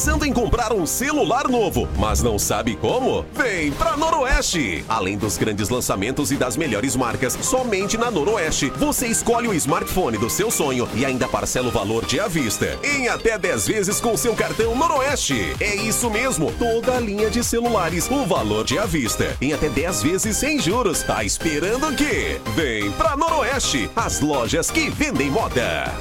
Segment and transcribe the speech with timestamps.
[0.00, 3.22] Pensando em comprar um celular novo, mas não sabe como?
[3.34, 4.82] Vem pra Noroeste!
[4.88, 10.16] Além dos grandes lançamentos e das melhores marcas, somente na Noroeste você escolhe o smartphone
[10.16, 12.78] do seu sonho e ainda parcela o valor de à vista.
[12.82, 15.54] Em até 10 vezes com seu cartão Noroeste.
[15.60, 19.36] É isso mesmo, toda a linha de celulares, o valor de à vista.
[19.38, 21.02] Em até 10 vezes sem juros.
[21.02, 22.40] Tá esperando o quê?
[22.56, 25.92] Vem pra Noroeste, as lojas que vendem moda.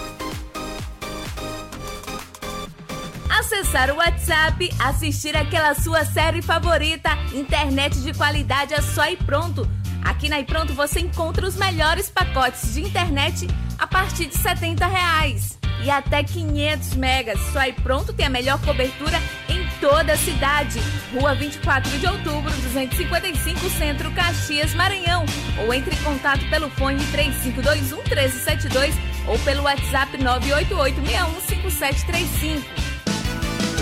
[3.51, 9.67] Acessar o WhatsApp, assistir aquela sua série favorita, internet de qualidade é só ir pronto.
[10.03, 13.47] Aqui na iPronto você encontra os melhores pacotes de internet
[13.79, 15.57] a partir de 70 reais.
[15.83, 17.39] E até 500 megas.
[17.51, 19.17] Só iPronto tem a melhor cobertura
[19.49, 20.79] em toda a cidade.
[21.11, 25.25] Rua 24 de outubro, 255 Centro, Caxias, Maranhão.
[25.65, 28.93] Ou entre em contato pelo fone 3521 1372
[29.27, 32.88] ou pelo WhatsApp 988 615735.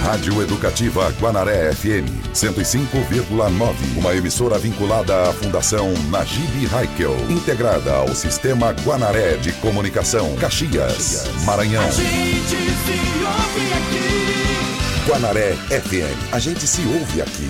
[0.03, 3.97] Rádio Educativa Guanaré FM 105,9.
[3.97, 11.83] Uma emissora vinculada à Fundação Najib Haikel, integrada ao Sistema Guanaré de Comunicação, Caxias, Maranhão.
[11.83, 15.09] A gente se ouve aqui.
[15.09, 16.33] Guanaré FM.
[16.33, 17.49] A gente se ouve aqui.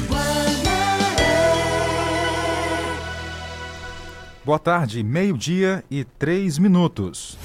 [4.45, 7.37] Boa tarde, meio-dia e três minutos.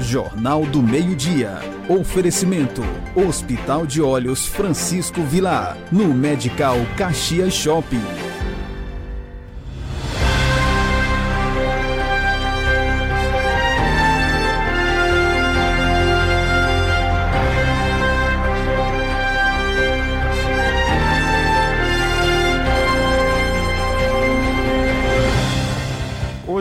[0.00, 1.58] Jornal do Meio-Dia.
[1.92, 2.80] Oferecimento:
[3.14, 8.31] Hospital de Olhos Francisco Vilar, no Medical Caxias Shopping.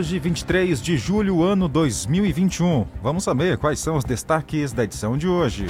[0.01, 2.87] Hoje, 23 de julho, ano 2021.
[3.03, 5.67] Vamos saber quais são os destaques da edição de hoje.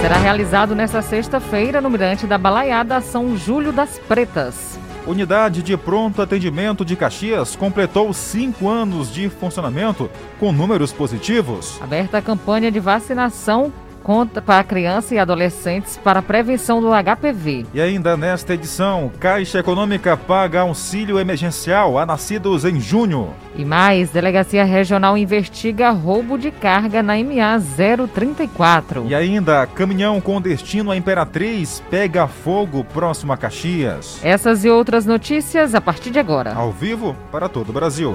[0.00, 4.78] Será realizado nesta sexta-feira no Mirante da Balaiada São Júlio das Pretas.
[5.04, 10.08] Unidade de Pronto Atendimento de Caxias completou cinco anos de funcionamento
[10.38, 11.76] com números positivos.
[11.82, 13.72] Aberta a campanha de vacinação
[14.08, 17.66] conta para crianças e adolescentes para a prevenção do HPV.
[17.74, 23.34] E ainda nesta edição, Caixa Econômica paga auxílio emergencial a nascidos em junho.
[23.54, 27.60] E mais, Delegacia Regional investiga roubo de carga na MA
[28.14, 29.04] 034.
[29.06, 34.20] E ainda, caminhão com destino à Imperatriz pega fogo próximo a Caxias.
[34.24, 36.54] Essas e outras notícias a partir de agora.
[36.54, 38.14] Ao vivo para todo o Brasil.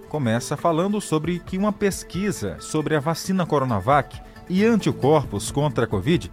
[0.11, 6.29] começa falando sobre que uma pesquisa sobre a vacina Coronavac e anticorpos contra a Covid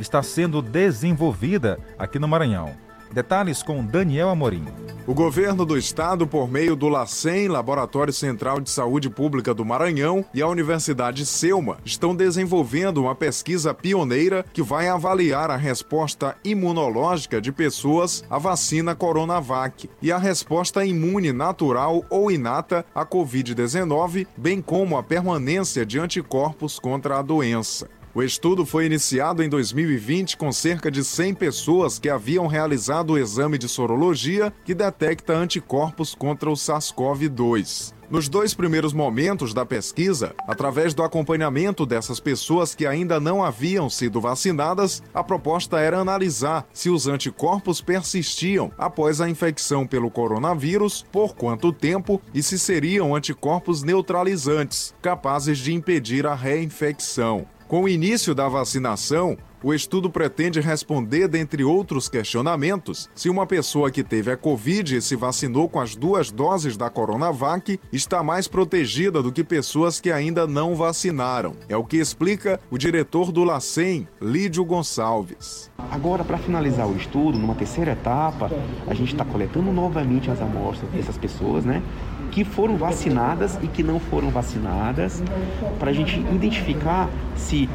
[0.00, 2.74] está sendo desenvolvida aqui no Maranhão.
[3.12, 4.66] Detalhes com Daniel Amorim.
[5.06, 10.24] O governo do estado, por meio do LACEN, Laboratório Central de Saúde Pública do Maranhão,
[10.32, 17.40] e a Universidade Selma, estão desenvolvendo uma pesquisa pioneira que vai avaliar a resposta imunológica
[17.40, 24.62] de pessoas à vacina Coronavac e a resposta imune natural ou inata à Covid-19, bem
[24.62, 27.88] como a permanência de anticorpos contra a doença.
[28.12, 33.18] O estudo foi iniciado em 2020 com cerca de 100 pessoas que haviam realizado o
[33.18, 37.94] exame de sorologia que detecta anticorpos contra o SARS-CoV-2.
[38.10, 43.88] Nos dois primeiros momentos da pesquisa, através do acompanhamento dessas pessoas que ainda não haviam
[43.88, 51.06] sido vacinadas, a proposta era analisar se os anticorpos persistiam após a infecção pelo coronavírus,
[51.12, 57.46] por quanto tempo e se seriam anticorpos neutralizantes, capazes de impedir a reinfecção.
[57.70, 63.92] Com o início da vacinação, o estudo pretende responder, dentre outros questionamentos, se uma pessoa
[63.92, 68.48] que teve a Covid e se vacinou com as duas doses da Coronavac está mais
[68.48, 71.54] protegida do que pessoas que ainda não vacinaram.
[71.68, 75.70] É o que explica o diretor do LACEN, Lídio Gonçalves.
[75.92, 78.50] Agora, para finalizar o estudo, numa terceira etapa,
[78.84, 81.80] a gente está coletando novamente as amostras dessas pessoas, né?
[82.30, 85.22] Que foram vacinadas e que não foram vacinadas,
[85.78, 87.68] para a gente identificar se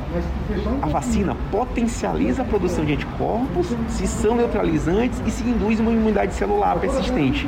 [0.81, 6.34] a vacina potencializa a produção de anticorpos, se são neutralizantes e se induz uma imunidade
[6.34, 7.48] celular persistente,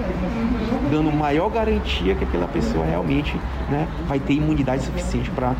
[0.91, 3.35] dando maior garantia que aquela pessoa realmente
[3.69, 5.55] né, vai ter imunidade suficiente para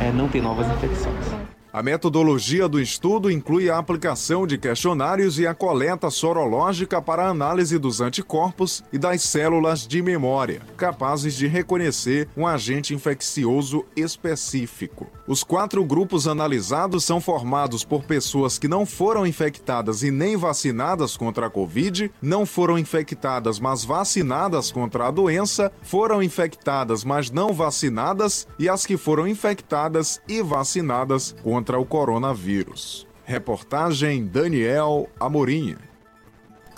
[0.00, 1.39] é, não ter novas infecções.
[1.72, 7.28] A metodologia do estudo inclui a aplicação de questionários e a coleta sorológica para a
[7.28, 15.06] análise dos anticorpos e das células de memória, capazes de reconhecer um agente infeccioso específico.
[15.30, 21.16] Os quatro grupos analisados são formados por pessoas que não foram infectadas e nem vacinadas
[21.16, 27.52] contra a Covid, não foram infectadas mas vacinadas contra a doença, foram infectadas mas não
[27.52, 33.06] vacinadas e as que foram infectadas e vacinadas contra o coronavírus.
[33.24, 35.76] Reportagem Daniel Amorim.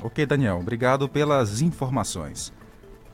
[0.02, 2.52] Ok, Daniel, obrigado pelas informações.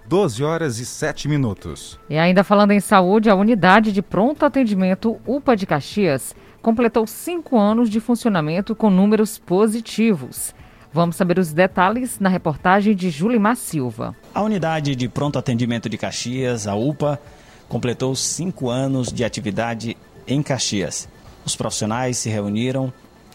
[0.09, 2.01] 12 horas e 7 minutos.
[2.09, 7.59] E ainda falando em saúde, a unidade de pronto atendimento UPA de Caxias completou cinco
[7.59, 10.55] anos de funcionamento com números positivos.
[10.91, 14.17] Vamos saber os detalhes na reportagem de Julimar Silva.
[14.35, 17.21] A unidade de pronto atendimento de Caxias, a UPA,
[17.69, 19.95] completou cinco anos de atividade
[20.27, 21.07] em Caxias.
[21.45, 22.91] Os profissionais se reuniram,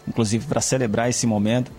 [0.08, 1.70] inclusive para celebrar esse momento,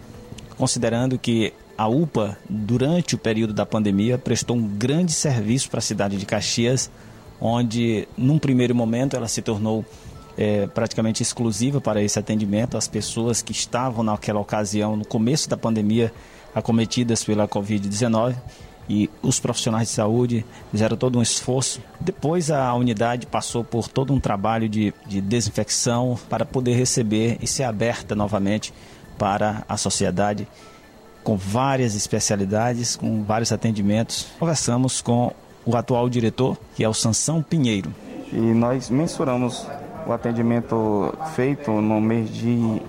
[0.57, 5.81] considerando que a UPA, durante o período da pandemia, prestou um grande serviço para a
[5.81, 6.89] cidade de Caxias,
[7.39, 9.83] onde, num primeiro momento, ela se tornou
[10.37, 12.77] é, praticamente exclusiva para esse atendimento.
[12.77, 16.13] As pessoas que estavam naquela ocasião, no começo da pandemia,
[16.53, 18.35] acometidas pela Covid-19
[18.87, 21.81] e os profissionais de saúde fizeram todo um esforço.
[21.99, 27.47] Depois a unidade passou por todo um trabalho de, de desinfecção para poder receber e
[27.47, 28.73] ser aberta novamente
[29.17, 30.47] para a sociedade
[31.25, 34.27] com várias especialidades, com vários atendimentos.
[34.39, 35.33] Conversamos com
[35.65, 37.91] o atual diretor, que é o Sansão Pinheiro.
[38.31, 39.67] E nós mensuramos
[40.05, 42.79] o atendimento feito no mês de,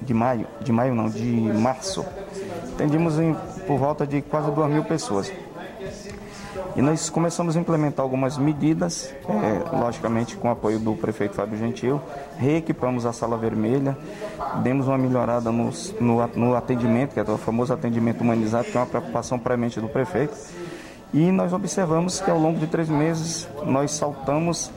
[0.00, 2.04] de maio, de maio não, de março.
[2.74, 3.36] Atendimos em,
[3.66, 5.30] por volta de quase 2 mil pessoas.
[6.76, 11.56] E nós começamos a implementar algumas medidas, é, logicamente com o apoio do prefeito Fábio
[11.56, 12.00] Gentil,
[12.36, 13.96] reequipamos a sala vermelha,
[14.62, 15.70] demos uma melhorada no,
[16.34, 20.36] no atendimento, que é o famoso atendimento humanizado, que é uma preocupação premente do prefeito.
[21.12, 24.68] E nós observamos que ao longo de três meses nós saltamos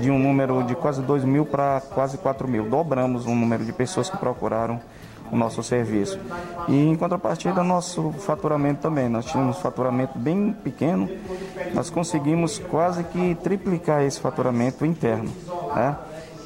[0.00, 2.64] de um número de quase 2 mil para quase 4 mil.
[2.64, 4.80] Dobramos o número de pessoas que procuraram
[5.32, 6.20] o nosso serviço.
[6.68, 9.08] E em contrapartida, nosso faturamento também.
[9.08, 11.08] Nós tínhamos faturamento bem pequeno,
[11.72, 15.32] nós conseguimos quase que triplicar esse faturamento interno.
[15.74, 15.96] Né?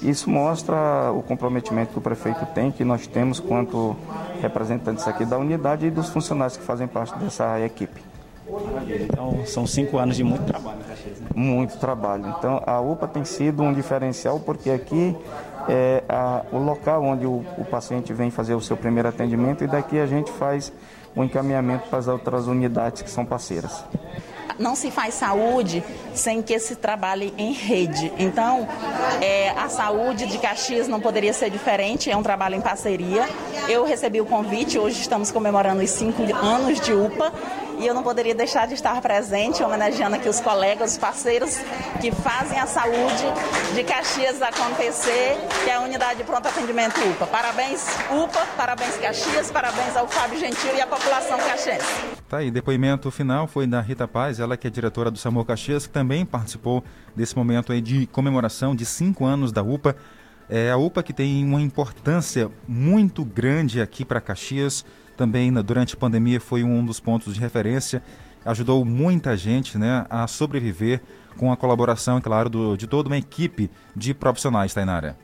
[0.02, 3.96] Isso mostra o comprometimento que o prefeito tem, que nós temos quanto
[4.40, 8.00] representantes aqui da unidade e dos funcionários que fazem parte dessa equipe.
[9.00, 10.94] Então, são cinco anos de muito trabalho, né?
[11.34, 12.34] Muito trabalho.
[12.38, 15.16] Então, a UPA tem sido um diferencial porque aqui
[15.68, 19.66] é a, o local onde o, o paciente vem fazer o seu primeiro atendimento e
[19.66, 20.72] daqui a gente faz
[21.14, 23.84] o encaminhamento para as outras unidades que são parceiras
[24.58, 25.84] não se faz saúde
[26.14, 28.12] sem que se trabalhe em rede.
[28.18, 28.66] Então,
[29.20, 33.28] é, a saúde de Caxias não poderia ser diferente, é um trabalho em parceria.
[33.68, 37.32] Eu recebi o convite, hoje estamos comemorando os cinco anos de UPA
[37.78, 41.58] e eu não poderia deixar de estar presente, homenageando aqui os colegas, os parceiros
[42.00, 43.24] que fazem a saúde
[43.74, 47.26] de Caxias acontecer, que é a Unidade de Pronto Atendimento UPA.
[47.26, 51.86] Parabéns, UPA, parabéns Caxias, parabéns ao Fábio Gentil e à população caxiense.
[52.28, 55.86] Tá aí, depoimento final foi da Rita Paz, ela que é diretora do SAMUR Caxias,
[55.86, 56.82] que também participou
[57.14, 59.96] desse momento aí de comemoração de cinco anos da UPA.
[60.48, 64.84] É a UPA que tem uma importância muito grande aqui para Caxias,
[65.16, 68.02] também durante a pandemia foi um dos pontos de referência,
[68.44, 71.00] ajudou muita gente né, a sobreviver
[71.36, 75.16] com a colaboração, claro, do, de toda uma equipe de profissionais, Tainara.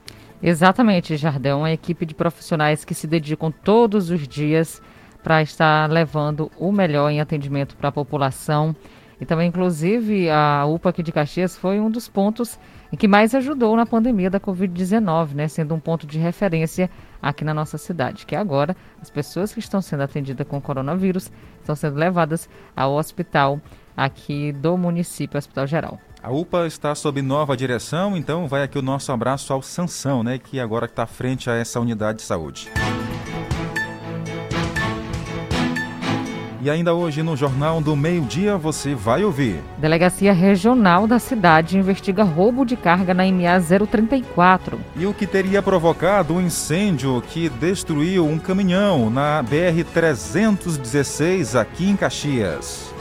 [0.42, 4.82] Exatamente, Jardão, uma equipe de profissionais que se dedicam todos os dias
[5.22, 8.74] para estar levando o melhor em atendimento para a população.
[9.20, 12.58] E também, inclusive, a UPA aqui de Caxias foi um dos pontos
[12.96, 15.48] que mais ajudou na pandemia da Covid-19, né?
[15.48, 19.80] Sendo um ponto de referência aqui na nossa cidade, que agora as pessoas que estão
[19.80, 21.30] sendo atendidas com coronavírus
[21.60, 23.60] estão sendo levadas ao hospital
[23.96, 26.00] aqui do município, Hospital Geral.
[26.22, 30.38] A UPA está sob nova direção, então vai aqui o nosso abraço ao Sansão, né,
[30.38, 32.70] que agora está frente a essa unidade de saúde.
[36.64, 39.56] E ainda hoje no Jornal do Meio-Dia você vai ouvir.
[39.78, 44.78] Delegacia Regional da cidade investiga roubo de carga na MA 034.
[44.94, 51.90] E o que teria provocado um incêndio que destruiu um caminhão na BR 316 aqui
[51.90, 52.94] em Caxias.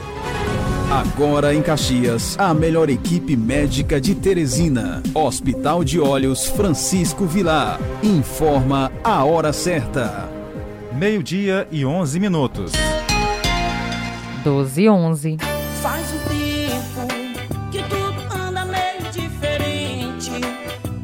[0.90, 5.04] Agora em Caxias, a melhor equipe médica de Teresina.
[5.14, 7.78] Hospital de Olhos Francisco Vilar.
[8.02, 10.28] Informa a hora certa.
[10.92, 12.72] Meio-dia e 11 minutos.
[14.42, 15.36] 12 e 11.
[15.80, 20.30] Faz um tempo que tudo anda meio diferente.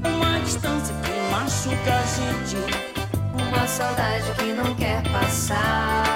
[0.04, 2.56] Uma distância que machuca a gente.
[3.32, 6.07] Uma saudade que não quer passar.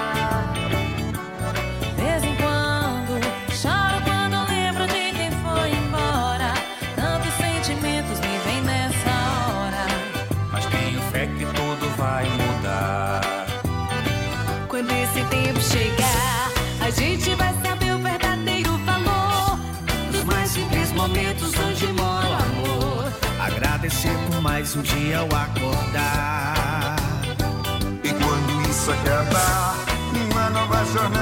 [23.83, 26.95] Agradecer por mais um dia ao acordar.
[28.05, 29.85] E quando isso acabar,
[30.31, 31.22] uma nova jornada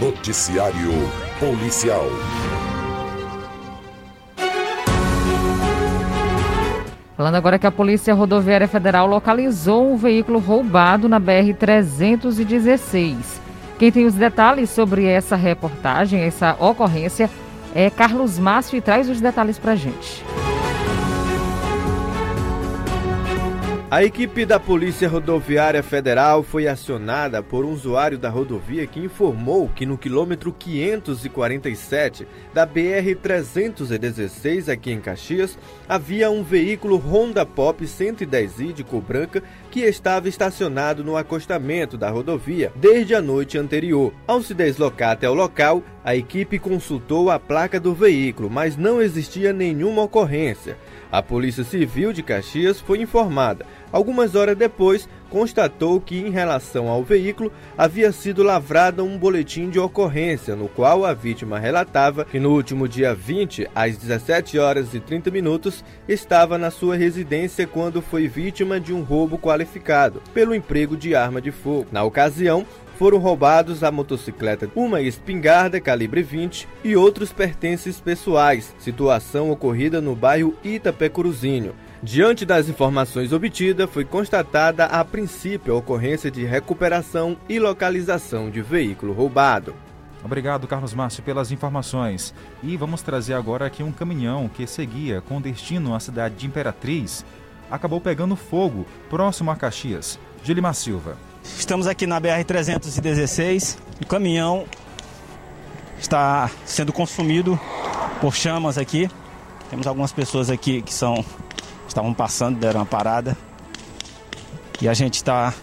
[0.00, 0.92] Noticiário
[1.40, 2.04] Policial.
[7.16, 13.16] Falando agora que a Polícia Rodoviária Federal localizou um veículo roubado na BR-316.
[13.78, 17.30] Quem tem os detalhes sobre essa reportagem, essa ocorrência,
[17.74, 20.22] é Carlos Márcio e traz os detalhes para gente.
[23.88, 29.68] A equipe da Polícia Rodoviária Federal foi acionada por um usuário da rodovia que informou
[29.68, 35.56] que no quilômetro 547 da BR-316 aqui em Caxias
[35.88, 39.40] havia um veículo Honda Pop 110i de cor branca
[39.70, 44.12] que estava estacionado no acostamento da rodovia desde a noite anterior.
[44.26, 49.00] Ao se deslocar até o local, a equipe consultou a placa do veículo, mas não
[49.00, 50.76] existia nenhuma ocorrência.
[51.10, 53.64] A Polícia Civil de Caxias foi informada.
[53.92, 59.78] Algumas horas depois, constatou que, em relação ao veículo, havia sido lavrado um boletim de
[59.78, 65.00] ocorrência, no qual a vítima relatava que no último dia 20, às 17 horas e
[65.00, 70.96] 30 minutos, estava na sua residência quando foi vítima de um roubo qualificado pelo emprego
[70.96, 71.86] de arma de fogo.
[71.92, 72.66] Na ocasião,
[72.98, 80.14] foram roubados a motocicleta, uma espingarda calibre 20 e outros pertences pessoais, situação ocorrida no
[80.14, 81.74] bairro Itapecuruzinho.
[82.02, 88.62] Diante das informações obtidas, foi constatada a princípio a ocorrência de recuperação e localização de
[88.62, 89.74] veículo roubado.
[90.24, 92.34] Obrigado, Carlos Márcio, pelas informações.
[92.62, 97.24] E vamos trazer agora aqui um caminhão que seguia com destino à cidade de Imperatriz.
[97.70, 100.18] Acabou pegando fogo próximo a Caxias.
[100.42, 101.16] Gilimar Silva.
[101.58, 103.76] Estamos aqui na BR-316.
[104.02, 104.66] O caminhão
[105.98, 107.58] está sendo consumido
[108.20, 109.08] por chamas aqui.
[109.70, 111.24] Temos algumas pessoas aqui que são
[111.88, 113.36] estavam passando, deram uma parada.
[114.80, 115.54] E a gente está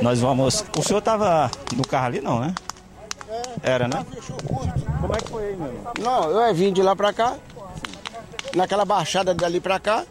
[0.00, 0.64] Nós vamos.
[0.76, 2.54] O senhor estava no carro ali, não, né?
[3.62, 4.06] Era, né?
[5.00, 5.92] Como é que foi aí, meu irmão?
[6.00, 7.36] Não, eu vim de lá pra cá,
[8.54, 10.04] naquela baixada dali pra cá,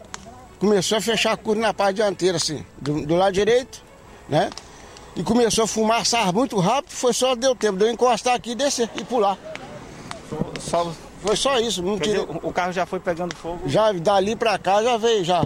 [0.59, 3.83] começou a fechar a curva na parte dianteira, assim, do, do lado direito,
[4.29, 4.49] né?
[5.15, 8.89] E começou a fumaçar muito rápido, foi só deu tempo de eu encostar aqui, descer
[8.95, 9.37] e pular.
[10.59, 10.91] Só,
[11.21, 12.25] Foi só isso, não tirei.
[12.25, 13.61] dizer, o carro já foi pegando fogo?
[13.65, 15.45] Já dali pra cá já veio, já.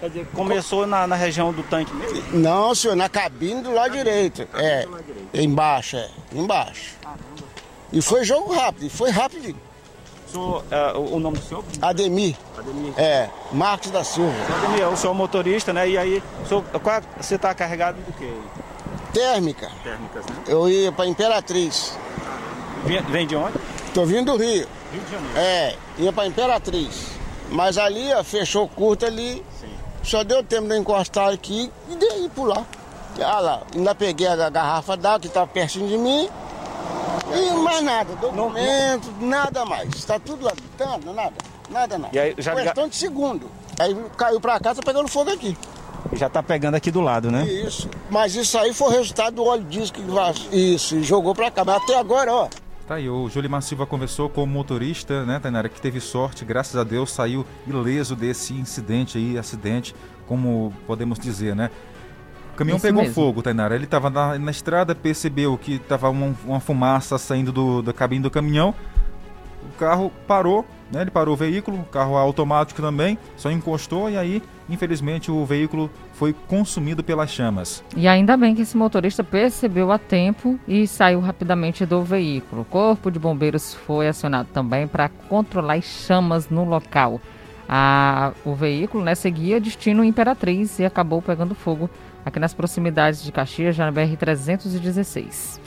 [0.00, 2.22] Quer dizer, começou na, na região do tanque mesmo?
[2.38, 4.46] Não, senhor, na cabine do lado direito.
[4.54, 4.86] É,
[5.34, 6.94] embaixo, é, embaixo.
[7.92, 9.54] E foi jogo rápido, foi rápido.
[10.34, 11.64] O, senhor, é, o o nome do senhor?
[11.80, 12.36] Ademir.
[12.58, 12.92] Ademir.
[12.96, 14.34] É, Marcos da Silva.
[14.58, 15.88] Ademir, o senhor é motorista, né?
[15.88, 18.32] E aí, o senhor, qual, você está carregado do quê?
[19.12, 19.70] Térmica.
[19.82, 20.36] Térmicas, né?
[20.48, 21.96] Eu ia pra Imperatriz.
[22.84, 23.54] Vem, vem de onde?
[23.94, 24.66] Tô vindo do Rio.
[24.92, 25.38] Rio de Janeiro.
[25.38, 27.12] É, ia pra Imperatriz.
[27.50, 29.44] Mas ali, ó, fechou curto ali.
[30.02, 32.64] Só deu tempo de eu encostar aqui e de ir pular.
[33.18, 36.28] Ah lá, ainda peguei a garrafa d'água que tá pertinho de mim.
[37.36, 40.04] E mais nada, documento, nada mais.
[40.04, 41.32] Tá tudo lá, nada, nada,
[41.70, 42.10] nada, nada.
[42.14, 43.50] E aí, já- Questão de segundo.
[43.78, 45.56] Aí caiu pra cá, tá pegando fogo aqui.
[46.12, 47.44] Já está pegando aqui do lado, né?
[47.44, 47.88] Isso.
[48.10, 51.64] Mas isso aí foi o resultado do óleo diesel que Isso, e jogou pra cá.
[51.64, 52.48] Mas até agora, ó.
[52.86, 56.76] Tá aí, o Jolimar Silva conversou com o motorista, né, Tainara, que teve sorte, graças
[56.76, 59.94] a Deus, saiu ileso desse incidente aí, acidente,
[60.28, 61.70] como podemos dizer, né?
[62.54, 63.14] O caminhão Isso pegou mesmo.
[63.14, 63.74] fogo, Tainara.
[63.74, 68.22] Ele estava na, na estrada, percebeu que estava uma, uma fumaça saindo do, da cabine
[68.22, 68.72] do caminhão.
[69.62, 71.00] O carro parou, né?
[71.00, 75.90] Ele parou o veículo, o carro automático também, só encostou e aí, infelizmente, o veículo
[76.12, 77.82] foi consumido pelas chamas.
[77.96, 82.62] E ainda bem que esse motorista percebeu a tempo e saiu rapidamente do veículo.
[82.62, 87.20] O corpo de bombeiros foi acionado também para controlar as chamas no local.
[87.68, 91.88] A- o veículo né, seguia destino Imperatriz e acabou pegando fogo
[92.24, 95.60] aqui nas proximidades de Caxias, já na BR-316.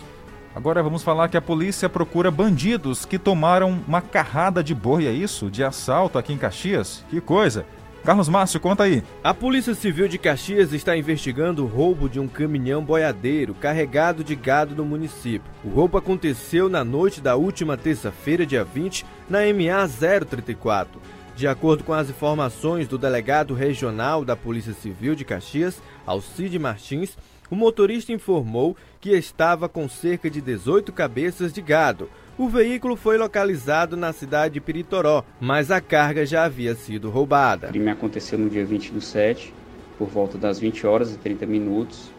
[0.55, 5.11] Agora vamos falar que a polícia procura bandidos que tomaram uma carrada de boi, é
[5.11, 5.51] isso?
[5.51, 7.05] De assalto aqui em Caxias?
[7.09, 7.65] Que coisa!
[8.03, 9.03] Carlos Márcio, conta aí.
[9.21, 14.33] A Polícia Civil de Caxias está investigando o roubo de um caminhão boiadeiro carregado de
[14.33, 15.51] gado no município.
[15.61, 19.85] O roubo aconteceu na noite da última terça-feira, dia 20, na MA
[20.25, 21.01] 034.
[21.35, 27.17] De acordo com as informações do delegado regional da Polícia Civil de Caxias, Alcide Martins,
[27.51, 32.09] o motorista informou que estava com cerca de 18 cabeças de gado.
[32.37, 37.67] O veículo foi localizado na cidade de Piritoró, mas a carga já havia sido roubada.
[37.67, 39.53] O crime aconteceu no dia 20 do 7,
[39.97, 42.09] por volta das 20 horas e 30 minutos.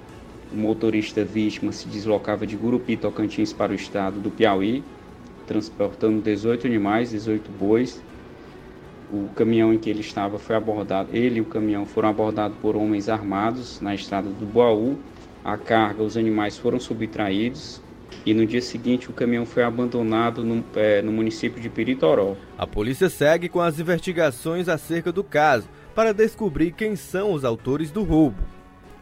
[0.52, 4.82] O motorista vítima se deslocava de Gurupi, Tocantins, para o estado do Piauí,
[5.46, 8.02] transportando 18 animais, 18 bois.
[9.12, 12.76] O caminhão em que ele estava foi abordado, ele e o caminhão foram abordados por
[12.76, 14.98] homens armados na estrada do Boaú.
[15.44, 17.80] A carga, os animais foram subtraídos
[18.26, 22.34] e no dia seguinte o caminhão foi abandonado no, eh, no município de Piritoró.
[22.58, 27.90] A polícia segue com as investigações acerca do caso para descobrir quem são os autores
[27.90, 28.36] do roubo.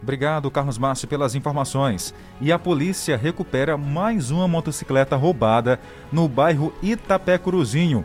[0.02, 2.14] Obrigado, Carlos Márcio, pelas informações.
[2.40, 5.80] E a polícia recupera mais uma motocicleta roubada
[6.12, 8.04] no bairro Itapé Cruzinho.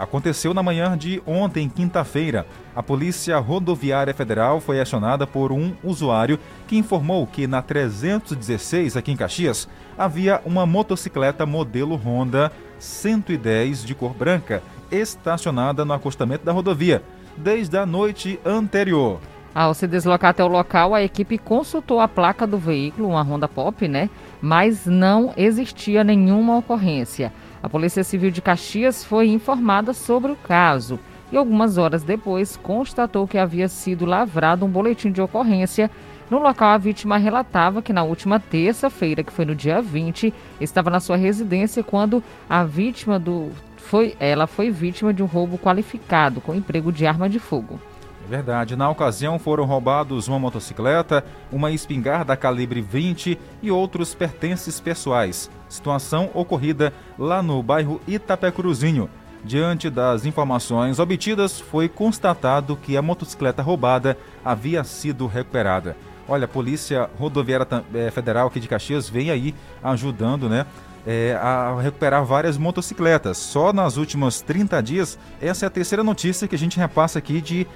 [0.00, 2.46] Aconteceu na manhã de ontem, quinta-feira.
[2.74, 9.12] A Polícia Rodoviária Federal foi acionada por um usuário que informou que na 316, aqui
[9.12, 16.52] em Caxias, havia uma motocicleta modelo Honda 110 de cor branca estacionada no acostamento da
[16.52, 17.02] rodovia
[17.36, 19.20] desde a noite anterior.
[19.54, 23.48] Ao se deslocar até o local, a equipe consultou a placa do veículo, uma Honda
[23.48, 24.08] Pop, né?
[24.40, 27.30] Mas não existia nenhuma ocorrência.
[27.62, 30.98] A Polícia Civil de Caxias foi informada sobre o caso
[31.30, 35.90] e algumas horas depois constatou que havia sido lavrado um boletim de ocorrência.
[36.30, 40.88] No local, a vítima relatava que na última terça-feira, que foi no dia 20, estava
[40.88, 46.40] na sua residência quando a vítima do foi ela foi vítima de um roubo qualificado
[46.40, 47.80] com emprego de arma de fogo.
[48.24, 48.76] É verdade.
[48.76, 55.50] Na ocasião foram roubados uma motocicleta, uma espingarda calibre 20 e outros pertences pessoais.
[55.70, 59.08] Situação ocorrida lá no bairro Itapé Cruzinho.
[59.42, 65.96] Diante das informações obtidas, foi constatado que a motocicleta roubada havia sido recuperada.
[66.28, 70.66] Olha, a Polícia Rodoviária eh, Federal aqui de Caxias vem aí ajudando, né?
[71.06, 73.38] eh, a recuperar várias motocicletas.
[73.38, 77.40] Só nas últimas 30 dias, essa é a terceira notícia que a gente repassa aqui
[77.40, 77.66] de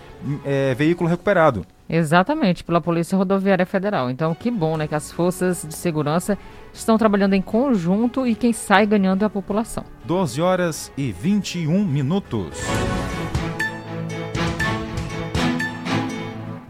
[0.44, 1.66] eh, veículo recuperado.
[1.88, 4.10] Exatamente, pela Polícia Rodoviária Federal.
[4.10, 6.38] Então, que bom, né, que as forças de segurança
[6.74, 9.84] estão trabalhando em conjunto e quem sai ganhando é a população.
[10.04, 12.58] 12 horas e 21 minutos.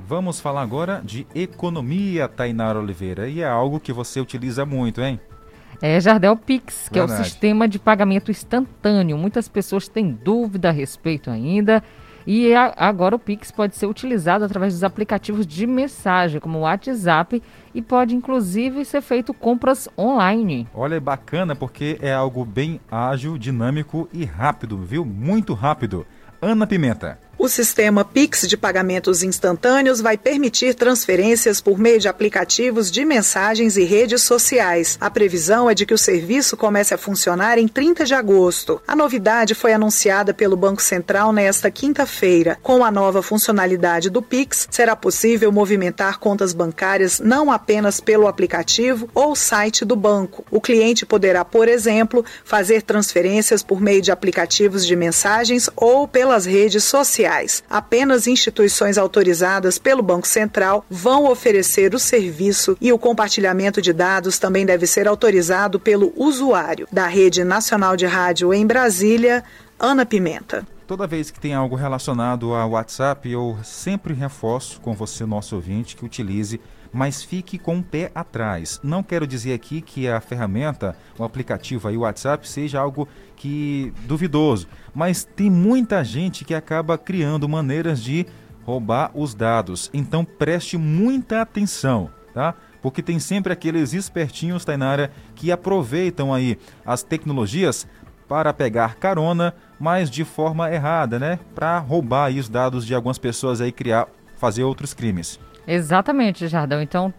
[0.07, 3.29] Vamos falar agora de economia, Tainara Oliveira.
[3.29, 5.19] E é algo que você utiliza muito, hein?
[5.83, 7.29] É Jardel Pix, que é o Verdade.
[7.29, 9.19] sistema de pagamento instantâneo.
[9.19, 11.83] Muitas pessoas têm dúvida a respeito ainda.
[12.27, 16.63] E a- agora o Pix pode ser utilizado através dos aplicativos de mensagem, como o
[16.63, 17.43] WhatsApp,
[17.75, 20.67] e pode inclusive ser feito compras online.
[20.75, 25.05] Olha, é bacana porque é algo bem ágil, dinâmico e rápido, viu?
[25.05, 26.07] Muito rápido.
[26.41, 27.19] Ana Pimenta.
[27.45, 33.77] O sistema Pix de pagamentos instantâneos vai permitir transferências por meio de aplicativos de mensagens
[33.77, 34.97] e redes sociais.
[34.99, 38.81] A previsão é de que o serviço comece a funcionar em 30 de agosto.
[38.89, 42.59] A novidade foi anunciada pelo Banco Central nesta quinta-feira.
[42.63, 49.07] Com a nova funcionalidade do Pix, será possível movimentar contas bancárias não apenas pelo aplicativo
[49.15, 50.47] ou site do banco.
[50.51, 56.47] O cliente poderá, por exemplo, fazer transferências por meio de aplicativos de mensagens ou pelas
[56.47, 57.34] redes sociais.
[57.69, 64.39] Apenas instituições autorizadas pelo Banco Central vão oferecer o serviço e o compartilhamento de dados
[64.39, 66.87] também deve ser autorizado pelo usuário.
[66.93, 69.43] Da Rede Nacional de Rádio em Brasília,
[69.79, 70.65] Ana Pimenta.
[70.87, 75.97] Toda vez que tem algo relacionado ao WhatsApp, eu sempre reforço com você, nosso ouvinte,
[75.97, 76.61] que utilize,
[76.95, 78.81] mas fique com o pé atrás.
[78.83, 83.93] Não quero dizer aqui que a ferramenta, o aplicativo aí, o WhatsApp, seja algo que
[84.05, 88.25] duvidoso, mas tem muita gente que acaba criando maneiras de
[88.63, 89.91] roubar os dados.
[89.93, 92.55] Então preste muita atenção, tá?
[92.81, 97.89] Porque tem sempre aqueles espertinhos, Tainara, que aproveitam aí as tecnologias
[98.29, 101.41] para pegar carona, mas de forma errada, né?
[101.55, 105.41] Para roubar os dados de algumas pessoas aí criar, fazer outros crimes.
[105.67, 106.81] Exatamente, Jardão.
[106.83, 107.13] Então,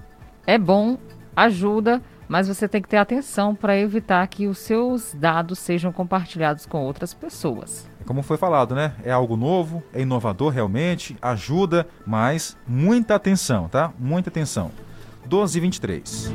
[0.45, 0.97] é bom,
[1.35, 6.65] ajuda, mas você tem que ter atenção para evitar que os seus dados sejam compartilhados
[6.65, 7.87] com outras pessoas.
[8.05, 8.93] Como foi falado, né?
[9.03, 13.91] É algo novo, é inovador realmente, ajuda, mas muita atenção, tá?
[13.97, 14.71] Muita atenção.
[15.25, 16.33] 12 e 23.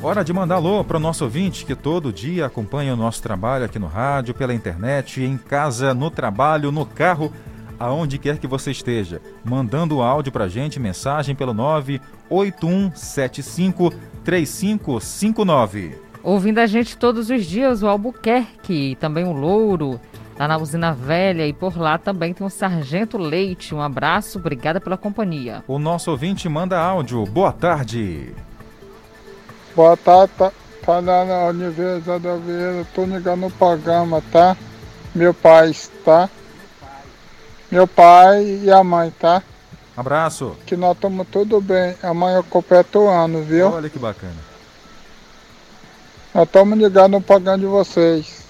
[0.00, 3.64] Hora de mandar alô para o nosso ouvinte que todo dia acompanha o nosso trabalho
[3.64, 7.32] aqui no rádio, pela internet, em casa, no trabalho, no carro,
[7.78, 9.20] aonde quer que você esteja.
[9.44, 13.92] Mandando áudio para gente, mensagem pelo 98175
[14.24, 15.98] 3559.
[16.22, 20.00] Ouvindo a gente todos os dias, o Albuquerque, e também o Louro,
[20.38, 23.74] lá na Usina Velha, e por lá também tem o Sargento Leite.
[23.74, 25.62] Um abraço, obrigada pela companhia.
[25.68, 27.26] O nosso ouvinte manda áudio.
[27.26, 28.32] Boa tarde.
[29.76, 30.50] Boa tarde, tá,
[30.86, 34.56] tá lá na Universidade da Vieira, tô ligando no programa, tá?
[35.14, 35.72] Meu pai,
[36.04, 36.30] tá?
[37.74, 39.42] Meu pai e a mãe, tá?
[39.96, 40.56] Abraço.
[40.64, 41.96] Que nós estamos tudo bem.
[42.04, 43.68] Amanhã eu completo o ano, viu?
[43.68, 44.36] Olha que bacana.
[46.32, 48.46] Nós estamos ligados no programa de vocês.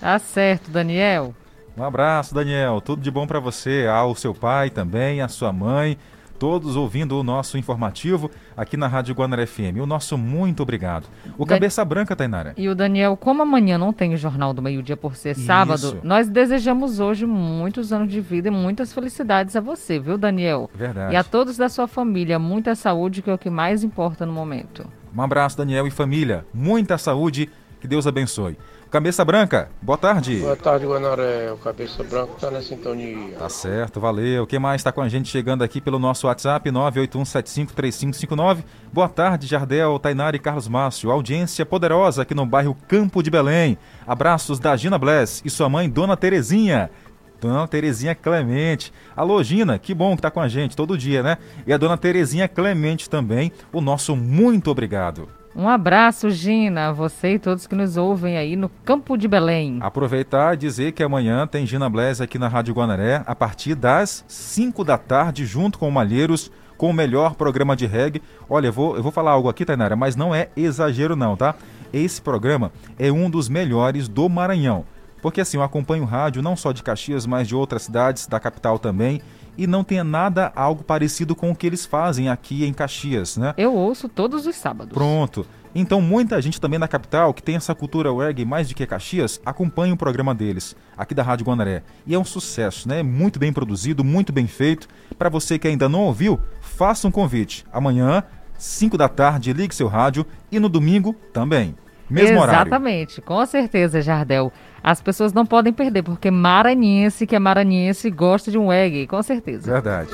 [0.00, 1.32] Tá certo, Daniel.
[1.76, 2.80] Um abraço, Daniel.
[2.80, 5.96] Tudo de bom para você, ao seu pai também, à sua mãe,
[6.38, 9.80] todos ouvindo o nosso informativo aqui na Rádio Guanara FM.
[9.82, 11.06] O nosso muito obrigado.
[11.36, 12.54] O Dan- Cabeça Branca, Tainara.
[12.56, 15.98] E o Daniel, como amanhã não tem o Jornal do Meio-Dia por ser sábado, Isso.
[16.02, 20.70] nós desejamos hoje muitos anos de vida e muitas felicidades a você, viu, Daniel?
[20.74, 21.12] Verdade.
[21.12, 24.32] E a todos da sua família, muita saúde, que é o que mais importa no
[24.32, 24.86] momento.
[25.16, 26.46] Um abraço, Daniel e família.
[26.54, 27.50] Muita saúde.
[27.80, 28.58] Que Deus abençoe.
[28.90, 30.36] Cabeça Branca, boa tarde.
[30.36, 31.52] Boa tarde, Guanaré.
[31.52, 33.36] O Cabeça Branca tá na sintonia.
[33.36, 34.46] Tá certo, valeu.
[34.46, 38.64] Quem mais está com a gente chegando aqui pelo nosso WhatsApp, 981753559.
[38.90, 41.10] Boa tarde, Jardel, Tainara e Carlos Márcio.
[41.10, 43.76] Audiência poderosa aqui no bairro Campo de Belém.
[44.06, 46.90] Abraços da Gina Bless e sua mãe, Dona Terezinha.
[47.38, 48.90] Dona Terezinha Clemente.
[49.14, 51.36] Alô, Gina, que bom que tá com a gente todo dia, né?
[51.66, 53.52] E a Dona Terezinha Clemente também.
[53.70, 55.37] O nosso muito obrigado.
[55.56, 59.78] Um abraço, Gina, você e todos que nos ouvem aí no Campo de Belém.
[59.80, 64.24] Aproveitar e dizer que amanhã tem Gina Blaise aqui na Rádio Guanaré, a partir das
[64.28, 68.22] 5 da tarde, junto com o Malheiros, com o melhor programa de reggae.
[68.48, 71.54] Olha, eu vou, eu vou falar algo aqui, Tainara, mas não é exagero não, tá?
[71.92, 74.84] Esse programa é um dos melhores do Maranhão.
[75.20, 78.78] Porque assim, eu acompanho rádio não só de Caxias, mas de outras cidades, da capital
[78.78, 79.20] também,
[79.58, 83.52] e não tem nada algo parecido com o que eles fazem aqui em Caxias, né?
[83.58, 84.94] Eu ouço todos os sábados.
[84.94, 85.44] Pronto.
[85.74, 89.40] Então, muita gente também na capital, que tem essa cultura reggae mais do que Caxias,
[89.44, 91.82] acompanha o programa deles, aqui da Rádio Guanaré.
[92.06, 93.02] E é um sucesso, né?
[93.02, 94.88] Muito bem produzido, muito bem feito.
[95.18, 97.66] Para você que ainda não ouviu, faça um convite.
[97.72, 98.22] Amanhã,
[98.56, 101.74] 5 da tarde, ligue seu rádio e no domingo também.
[102.08, 102.68] Mesmo horário.
[102.68, 104.52] Exatamente, com certeza, Jardel.
[104.82, 109.22] As pessoas não podem perder, porque maranhense que é maranhense gosta de um reggae, com
[109.22, 109.72] certeza.
[109.72, 110.10] Verdade.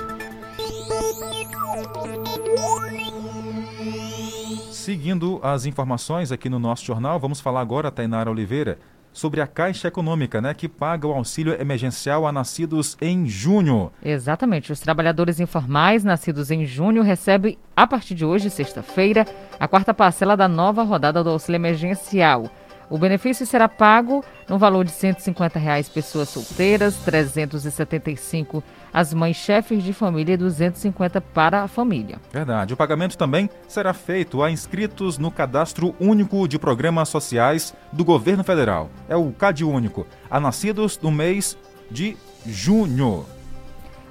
[4.70, 8.78] Seguindo as informações aqui no nosso jornal, vamos falar agora, Tainara Oliveira,
[9.14, 13.90] sobre a Caixa Econômica, né, que paga o auxílio emergencial a nascidos em junho.
[14.05, 14.72] Exatamente.
[14.72, 19.24] Os trabalhadores informais nascidos em junho recebem, a partir de hoje, sexta-feira,
[19.59, 22.50] a quarta parcela da nova rodada do auxílio emergencial.
[22.90, 28.62] O benefício será pago no valor de 150 reais pessoas solteiras, 375
[28.94, 32.20] as mães chefes de família e 250 para a família.
[32.33, 32.72] Verdade.
[32.72, 38.44] O pagamento também será feito a inscritos no Cadastro Único de Programas Sociais do Governo
[38.44, 38.88] Federal.
[39.09, 41.59] É o CAD Único, a nascidos no mês
[41.90, 43.26] de junho.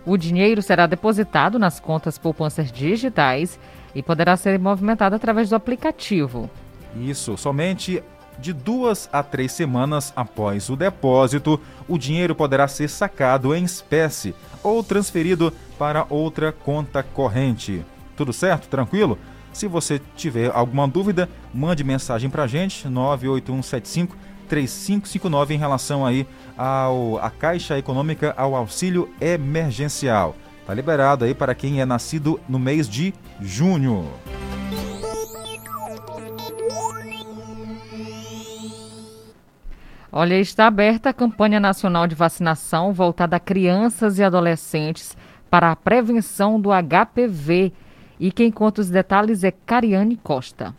[0.06, 3.58] O dinheiro será depositado nas contas poupanças digitais
[3.96, 6.50] e poderá ser movimentado através do aplicativo.
[6.94, 8.04] Isso, somente
[8.38, 14.36] de duas a três semanas após o depósito, o dinheiro poderá ser sacado em espécie
[14.64, 17.84] ou transferido para outra conta corrente.
[18.16, 18.68] Tudo certo?
[18.68, 19.18] Tranquilo?
[19.52, 26.28] Se você tiver alguma dúvida, mande mensagem para a gente, 98175 3559 em relação aí
[26.58, 30.36] ao a Caixa Econômica ao auxílio emergencial.
[30.66, 34.08] Tá liberado aí para quem é nascido no mês de junho.
[40.16, 45.18] Olha, está aberta a campanha nacional de vacinação voltada a crianças e adolescentes
[45.50, 47.74] para a prevenção do HPV.
[48.20, 50.76] E quem conta os detalhes é Cariane Costa.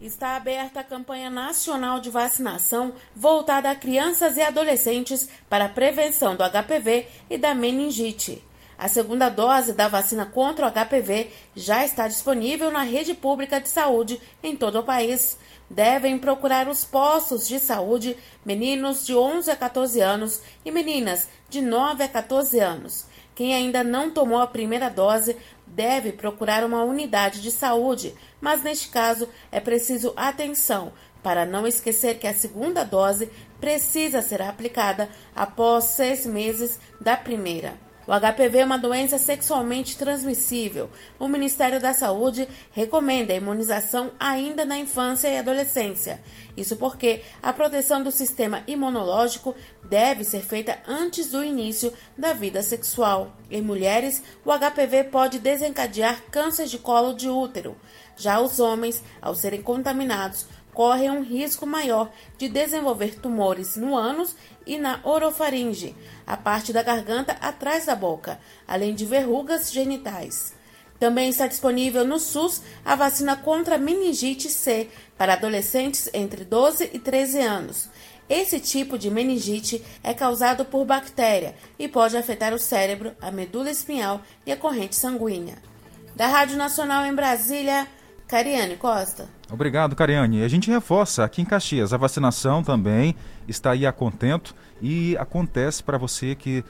[0.00, 6.34] Está aberta a campanha nacional de vacinação voltada a crianças e adolescentes para a prevenção
[6.34, 8.42] do HPV e da meningite.
[8.82, 13.68] A segunda dose da vacina contra o HPV já está disponível na rede pública de
[13.68, 15.38] saúde em todo o país
[15.70, 21.60] devem procurar os postos de saúde meninos de 11 a 14 anos e meninas de
[21.60, 23.06] 9 a 14 anos.
[23.36, 28.88] Quem ainda não tomou a primeira dose deve procurar uma unidade de saúde, mas neste
[28.88, 30.92] caso é preciso atenção
[31.22, 37.91] para não esquecer que a segunda dose precisa ser aplicada após seis meses da primeira.
[38.06, 40.90] O HPV é uma doença sexualmente transmissível.
[41.20, 46.20] O Ministério da Saúde recomenda a imunização ainda na infância e adolescência.
[46.56, 52.60] Isso porque a proteção do sistema imunológico deve ser feita antes do início da vida
[52.62, 53.36] sexual.
[53.48, 57.76] Em mulheres, o HPV pode desencadear câncer de colo de útero.
[58.16, 64.34] Já os homens, ao serem contaminados, correm um risco maior de desenvolver tumores no ânus
[64.66, 65.94] e na orofaringe,
[66.26, 70.54] a parte da garganta atrás da boca, além de verrugas genitais.
[70.98, 76.98] Também está disponível no SUS a vacina contra meningite C para adolescentes entre 12 e
[76.98, 77.88] 13 anos.
[78.28, 83.70] Esse tipo de meningite é causado por bactéria e pode afetar o cérebro, a medula
[83.70, 85.56] espinhal e a corrente sanguínea.
[86.14, 87.86] Da Rádio Nacional em Brasília,
[88.28, 89.28] Cariane Costa.
[89.52, 90.42] Obrigado, Cariane.
[90.42, 93.14] A gente reforça aqui em Caxias, a vacinação também
[93.46, 96.64] está aí a contento e acontece para você que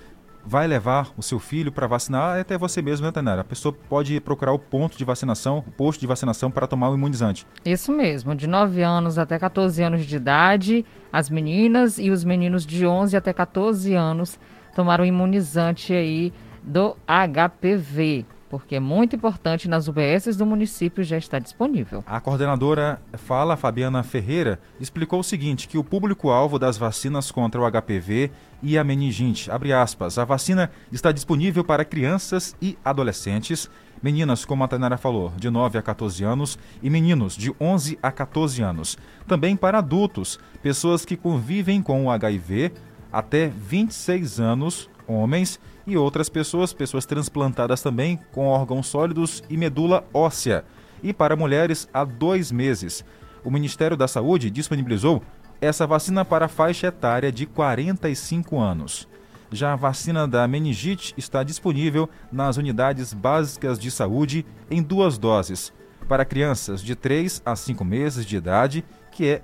[0.44, 3.42] vai levar o seu filho para vacinar, até você mesmo, né, Tainara?
[3.42, 6.94] A pessoa pode procurar o ponto de vacinação, o posto de vacinação para tomar o
[6.94, 7.46] imunizante.
[7.64, 12.66] Isso mesmo, de 9 anos até 14 anos de idade, as meninas e os meninos
[12.66, 14.40] de 11 até 14 anos
[14.74, 16.32] tomaram o imunizante aí
[16.64, 22.04] do HPV porque é muito importante nas UBSs do município já está disponível.
[22.06, 27.64] A coordenadora fala, Fabiana Ferreira, explicou o seguinte, que o público-alvo das vacinas contra o
[27.64, 28.30] HPV
[28.62, 33.70] e a meningite, abre aspas, a vacina está disponível para crianças e adolescentes,
[34.02, 38.12] meninas, como a Tainara falou, de 9 a 14 anos e meninos de 11 a
[38.12, 38.98] 14 anos.
[39.26, 42.70] Também para adultos, pessoas que convivem com o HIV
[43.10, 50.04] até 26 anos, homens e outras pessoas, pessoas transplantadas também com órgãos sólidos e medula
[50.12, 50.64] óssea,
[51.02, 53.04] e para mulheres há dois meses.
[53.44, 55.22] O Ministério da Saúde disponibilizou
[55.60, 59.08] essa vacina para a faixa etária de 45 anos.
[59.50, 65.72] Já a vacina da meningite está disponível nas unidades básicas de saúde em duas doses,
[66.08, 69.42] para crianças de 3 a 5 meses de idade, que é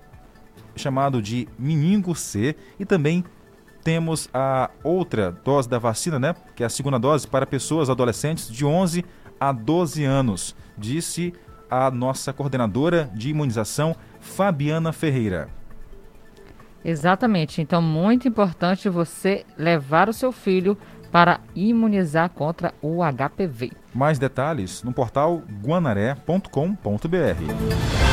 [0.75, 3.25] chamado de meningo C, e também
[3.83, 6.35] temos a outra dose da vacina, né?
[6.55, 9.05] Que é a segunda dose para pessoas adolescentes de 11
[9.41, 11.33] a 12 anos, disse
[11.71, 15.49] a nossa coordenadora de imunização, Fabiana Ferreira.
[16.85, 17.61] Exatamente.
[17.61, 20.77] Então, muito importante você levar o seu filho
[21.11, 23.73] para imunizar contra o HPV.
[23.95, 28.08] Mais detalhes no portal guanaré.com.br.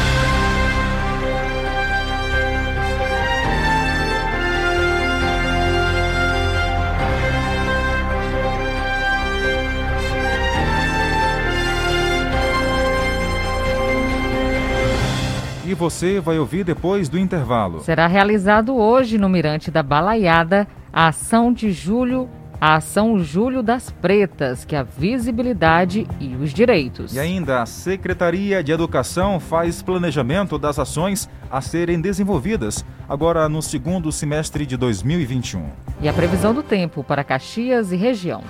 [15.68, 17.80] E você vai ouvir depois do intervalo.
[17.80, 22.30] Será realizado hoje no Mirante da Balaiada a ação de julho,
[22.62, 27.16] a ação Julho das Pretas, que é a visibilidade e os direitos.
[27.16, 33.62] E ainda a Secretaria de Educação faz planejamento das ações a serem desenvolvidas agora no
[33.62, 35.68] segundo semestre de 2021.
[36.00, 38.44] E a previsão do tempo para Caxias e região.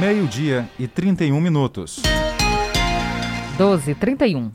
[0.00, 2.02] Meio-dia e 31 minutos.
[3.58, 4.52] 12 31.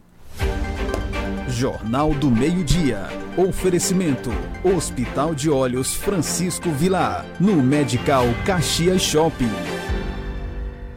[1.49, 3.09] Jornal do Meio-Dia.
[3.35, 4.29] Oferecimento:
[4.63, 7.25] Hospital de Olhos Francisco Vilar.
[7.37, 9.72] No Medical Caxias Shopping.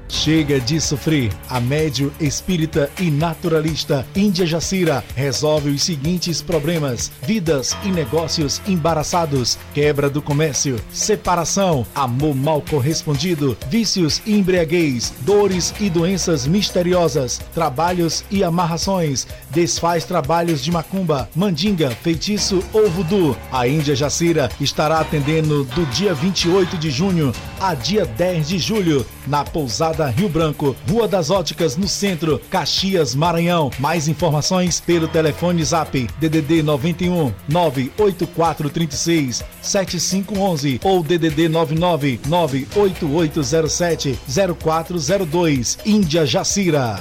[0.09, 1.33] Chega de sofrer.
[1.49, 9.59] A médio espírita e naturalista Índia Jacira resolve os seguintes problemas: vidas e negócios embaraçados,
[9.75, 18.25] quebra do comércio, separação, amor mal correspondido, vícios e embriaguez, dores e doenças misteriosas, trabalhos
[18.31, 23.37] e amarrações, desfaz trabalhos de macumba, mandinga, feitiço ou voodoo.
[23.51, 29.07] A Índia Jacira estará atendendo do dia 28 de junho a dia 10 de julho
[29.27, 33.71] na pousada Rio Branco, Rua das Óticas, no centro, Caxias, Maranhão.
[33.79, 44.19] Mais informações pelo telefone Zap DDD 91 98436 7511 ou DDD 99 98807
[44.59, 45.79] 0402.
[45.85, 47.01] Índia Jacira.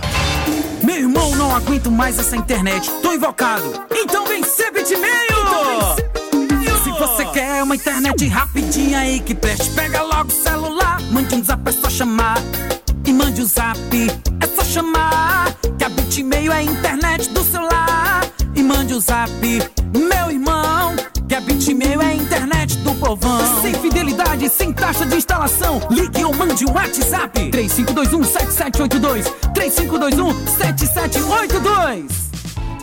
[0.84, 2.90] Meu irmão, não aguento mais essa internet.
[3.02, 3.86] Tô invocado.
[3.92, 5.16] Então vem ser bitmail!
[5.96, 6.15] Se você quer
[7.76, 11.02] internet rapidinha aí que preste, pega logo o celular.
[11.12, 12.38] Mande um zap, é só chamar.
[13.06, 13.78] E mande o zap,
[14.40, 15.54] é só chamar.
[15.78, 18.26] Que a Bitmail é a internet do celular.
[18.56, 19.30] E mande o zap,
[19.94, 20.96] meu irmão.
[21.28, 23.62] Que a Bitmail é a internet do povão.
[23.62, 25.82] Sem fidelidade, sem taxa de instalação.
[25.92, 27.52] Ligue ou mande um WhatsApp.
[27.52, 29.26] 3521-7782.
[29.54, 32.25] 3521-7782.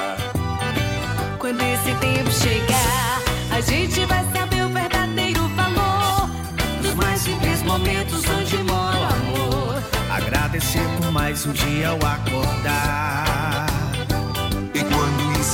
[1.38, 6.30] Quando esse tempo chegar, a gente vai saber o verdadeiro valor
[6.82, 9.84] dos mais simples momentos onde mora o amor.
[10.10, 13.65] Agradecer por mais um dia ao acordar.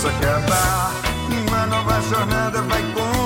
[0.01, 0.93] E quando isso acabar,
[1.47, 3.20] uma nova jornada vai começar.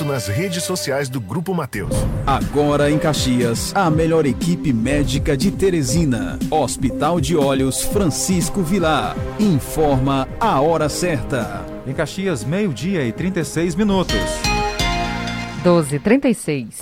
[0.00, 1.94] Completo nas redes sociais do Grupo Mateus.
[2.26, 6.38] Agora em Caxias, a melhor equipe médica de Teresina.
[6.50, 9.14] Hospital de Olhos Francisco Vilar.
[9.38, 11.64] Informa a hora certa.
[11.86, 14.16] Em Caxias, meio-dia e 36 minutos.
[15.62, 16.78] 12 36.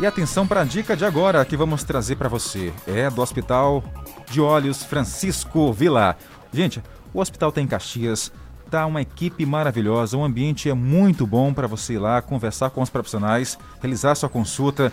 [0.00, 2.72] E atenção para a dica de agora que vamos trazer para você.
[2.86, 3.84] É do Hospital
[4.30, 6.16] de Olhos Francisco Vilar.
[6.52, 8.32] Gente, o hospital tem Caxias,
[8.70, 12.80] tá uma equipe maravilhosa, o ambiente é muito bom para você ir lá conversar com
[12.80, 14.92] os profissionais, realizar sua consulta.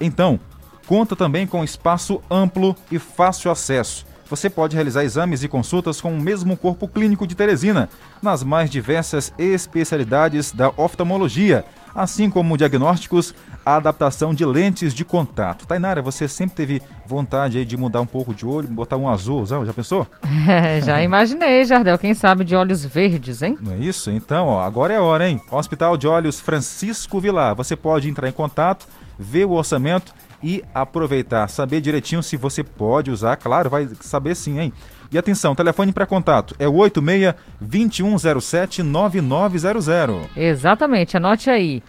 [0.00, 0.38] Então,
[0.86, 4.06] conta também com espaço amplo e fácil acesso.
[4.28, 7.88] você pode realizar exames e consultas com o mesmo corpo clínico de Teresina,
[8.20, 11.64] nas mais diversas especialidades da oftalmologia,
[11.96, 13.34] assim como diagnósticos,
[13.64, 15.66] a adaptação de lentes de contato.
[15.66, 19.46] Tainara, você sempre teve vontade aí de mudar um pouco de olho, botar um azul,
[19.46, 20.06] já pensou?
[20.46, 21.98] É, já imaginei, Jardel.
[21.98, 23.58] Quem sabe de olhos verdes, hein?
[23.60, 24.10] Não é isso?
[24.10, 25.40] Então, ó, agora é a hora, hein?
[25.50, 27.56] Hospital de Olhos Francisco Vilar.
[27.56, 28.86] Você pode entrar em contato,
[29.18, 34.60] ver o orçamento e aproveitar, saber direitinho se você pode usar, claro, vai saber sim,
[34.60, 34.72] hein?
[35.10, 40.26] E atenção, telefone para contato é o 86 2107 9900.
[40.36, 41.82] Exatamente, anote aí.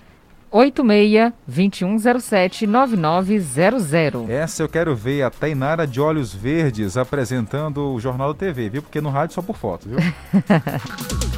[0.49, 4.29] 86 2107 9900.
[4.29, 8.81] Essa eu quero ver a Tainara de Olhos Verdes apresentando o Jornal da TV, viu?
[8.81, 9.99] Porque no rádio só por foto, viu?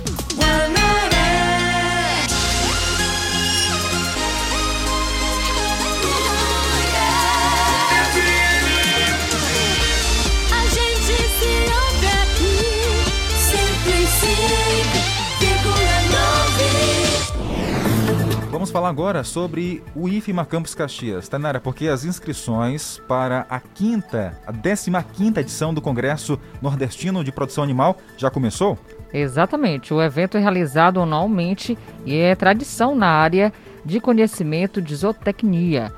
[18.69, 21.27] Vamos falar agora sobre o IFMA Campus Caxias.
[21.27, 27.31] Tainara, porque as inscrições para a quinta, a 15 quinta edição do Congresso Nordestino de
[27.31, 28.77] Produção Animal já começou?
[29.11, 29.91] Exatamente.
[29.91, 33.51] O evento é realizado anualmente e é tradição na área
[33.83, 35.91] de conhecimento de zootecnia.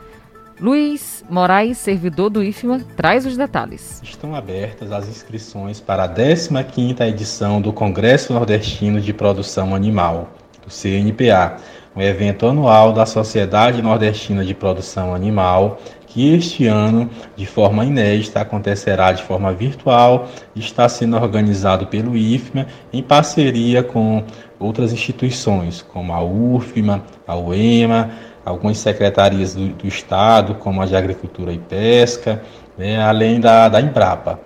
[0.58, 4.00] Luiz Moraes, servidor do IFMA, traz os detalhes.
[4.02, 10.30] Estão abertas as inscrições para a 15ª edição do Congresso Nordestino de Produção Animal,
[10.64, 11.58] do CNPA,
[11.96, 18.42] um evento anual da Sociedade Nordestina de Produção Animal, que este ano, de forma inédita,
[18.42, 24.24] acontecerá de forma virtual e está sendo organizado pelo IFMA em parceria com
[24.60, 28.12] outras instituições, como a UFMA, a UEMA,
[28.46, 32.42] algumas secretarias do, do Estado, como a de Agricultura e Pesca,
[32.78, 34.40] né, além da, da Embrapa.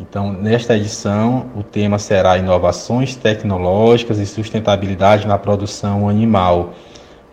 [0.00, 6.74] Então, nesta edição, o tema será inovações tecnológicas e sustentabilidade na produção animal.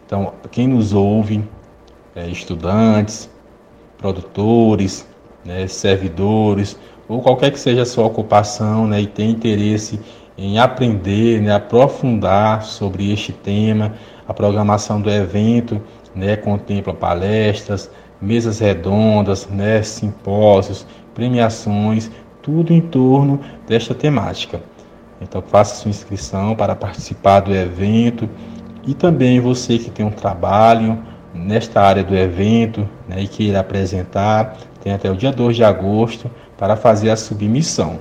[0.09, 1.47] Então, quem nos ouve,
[2.15, 3.29] é, estudantes,
[3.95, 5.07] produtores,
[5.45, 9.99] né, servidores, ou qualquer que seja a sua ocupação né, e tem interesse
[10.35, 13.93] em aprender, né, aprofundar sobre este tema,
[14.27, 15.79] a programação do evento
[16.15, 22.09] né, contempla palestras, mesas redondas, né, simpósios, premiações,
[22.41, 24.59] tudo em torno desta temática.
[25.21, 28.27] Então faça sua inscrição para participar do evento
[28.89, 30.97] e também você que tem um trabalho
[31.31, 36.27] nesta área do evento né, e queira apresentar, tem até o dia 2 de agosto
[36.57, 37.99] para fazer a submissão.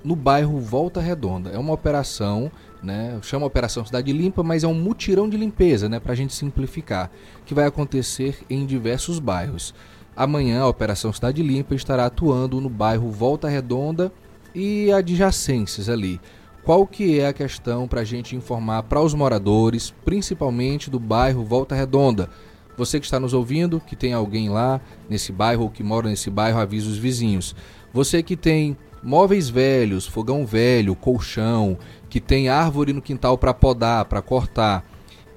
[0.04, 1.50] no bairro Volta Redonda.
[1.50, 2.50] É uma operação,
[2.82, 6.34] né, chama Operação Cidade Limpa, mas é um mutirão de limpeza, né, para a gente
[6.34, 7.10] simplificar,
[7.44, 9.74] que vai acontecer em diversos bairros.
[10.16, 14.12] Amanhã a Operação Cidade Limpa estará atuando no bairro Volta Redonda
[14.54, 16.20] e adjacências ali.
[16.64, 21.44] Qual que é a questão para a gente informar para os moradores, principalmente do bairro
[21.44, 22.28] Volta Redonda?
[22.76, 26.30] Você que está nos ouvindo, que tem alguém lá nesse bairro ou que mora nesse
[26.30, 27.56] bairro, avisa os vizinhos.
[27.92, 31.78] Você que tem móveis velhos, fogão velho, colchão,
[32.08, 34.84] que tem árvore no quintal para podar, para cortar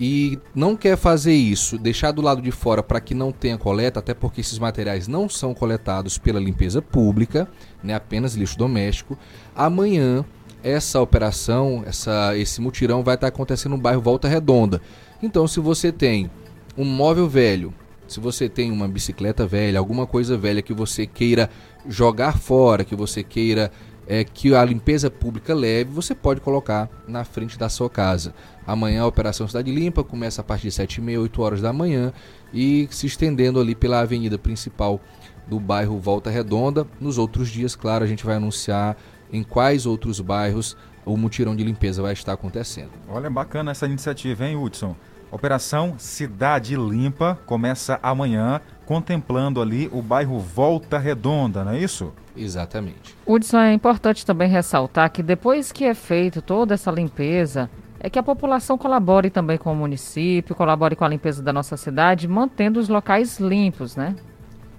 [0.03, 3.99] e não quer fazer isso, deixar do lado de fora para que não tenha coleta,
[3.99, 7.47] até porque esses materiais não são coletados pela limpeza pública,
[7.83, 9.15] né, apenas lixo doméstico.
[9.55, 10.25] Amanhã
[10.63, 14.81] essa operação, essa, esse mutirão vai estar acontecendo no bairro Volta Redonda.
[15.21, 16.29] Então, se você tem
[16.77, 17.73] um móvel velho,
[18.07, 21.49] Se você tem uma bicicleta velha, alguma coisa velha que você queira
[21.87, 23.71] jogar fora, que você queira
[24.05, 28.33] é, que a limpeza pública leve, você pode colocar na frente da sua casa.
[28.67, 32.11] Amanhã a Operação Cidade Limpa começa a partir de 7h30, 8 horas da manhã
[32.53, 34.99] e se estendendo ali pela avenida principal
[35.47, 36.85] do bairro Volta Redonda.
[36.99, 38.97] Nos outros dias, claro, a gente vai anunciar
[39.31, 40.75] em quais outros bairros
[41.05, 42.91] o mutirão de limpeza vai estar acontecendo.
[43.09, 44.95] Olha, bacana essa iniciativa, hein, Hudson?
[45.31, 52.11] Operação Cidade Limpa começa amanhã, contemplando ali o bairro Volta Redonda, não é isso?
[52.35, 53.15] Exatamente.
[53.25, 57.69] Hudson, é importante também ressaltar que depois que é feito toda essa limpeza,
[57.99, 61.77] é que a população colabore também com o município, colabore com a limpeza da nossa
[61.77, 64.15] cidade, mantendo os locais limpos, né?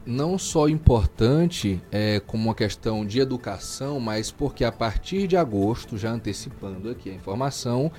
[0.04, 5.96] Não só importante é, como uma questão de educação, mas porque a partir de agosto,
[5.96, 7.90] já antecipando aqui a informação,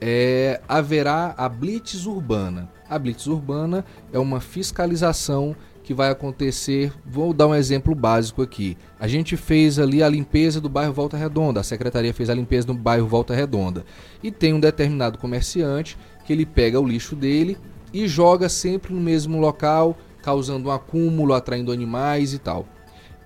[0.00, 2.70] é, haverá a blitz urbana.
[2.88, 6.92] A blitz urbana é uma fiscalização que vai acontecer.
[7.06, 8.76] Vou dar um exemplo básico aqui.
[9.00, 12.66] A gente fez ali a limpeza do bairro Volta Redonda, a secretaria fez a limpeza
[12.66, 13.86] do bairro Volta Redonda.
[14.22, 15.96] E tem um determinado comerciante
[16.26, 17.56] que ele pega o lixo dele
[17.90, 19.96] e joga sempre no mesmo local,
[20.28, 22.66] causando um acúmulo, atraindo animais e tal.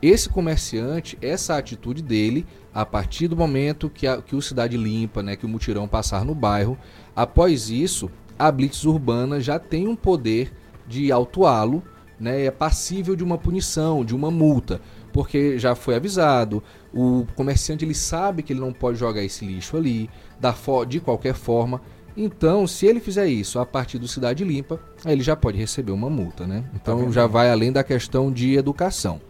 [0.00, 5.20] Esse comerciante, essa atitude dele, a partir do momento que, a, que o Cidade Limpa,
[5.20, 6.78] né, que o mutirão passar no bairro,
[7.14, 10.52] após isso, a Blitz Urbana já tem um poder
[10.86, 11.82] de autuá-lo,
[12.20, 14.80] né, é passível de uma punição, de uma multa,
[15.12, 16.62] porque já foi avisado,
[16.94, 20.54] o comerciante ele sabe que ele não pode jogar esse lixo ali, da
[20.86, 21.80] de qualquer forma,
[22.16, 26.10] então, se ele fizer isso a partir do Cidade Limpa, ele já pode receber uma
[26.10, 26.64] multa, né?
[26.74, 29.20] Então tá já vai além da questão de educação.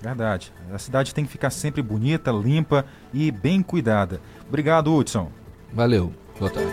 [0.00, 0.52] Verdade.
[0.72, 4.20] A cidade tem que ficar sempre bonita, limpa e bem cuidada.
[4.46, 5.30] Obrigado, Hudson.
[5.72, 6.12] Valeu.
[6.38, 6.70] Boa tarde.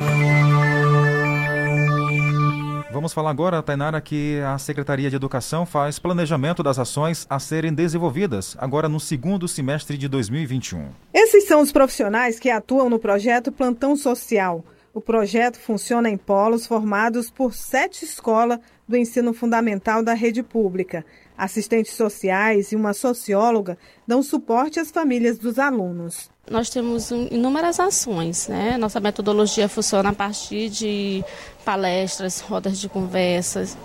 [2.92, 7.74] Vamos falar agora, Tainara, que a Secretaria de Educação faz planejamento das ações a serem
[7.74, 10.88] desenvolvidas agora no segundo semestre de 2021.
[11.14, 14.64] Esses são os profissionais que atuam no projeto Plantão Social.
[14.96, 21.06] O projeto funciona em polos formados por sete escolas do ensino fundamental da rede pública.
[21.38, 23.78] Assistentes sociais e uma socióloga
[24.08, 26.30] dão suporte às famílias dos alunos.
[26.50, 28.78] Nós temos inúmeras ações, né?
[28.78, 31.26] Nossa metodologia funciona a partir de
[31.66, 33.78] palestras, rodas de conversas,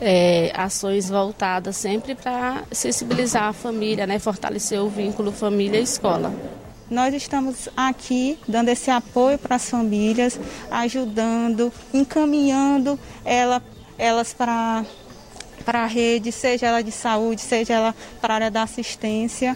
[0.00, 4.18] é, ações voltadas sempre para sensibilizar a família, né?
[4.18, 6.34] Fortalecer o vínculo família-escola.
[6.90, 13.62] Nós estamos aqui dando esse apoio para as famílias, ajudando, encaminhando ela,
[13.98, 14.84] elas para
[15.64, 19.54] para a rede, seja ela de saúde, seja ela para a área da assistência,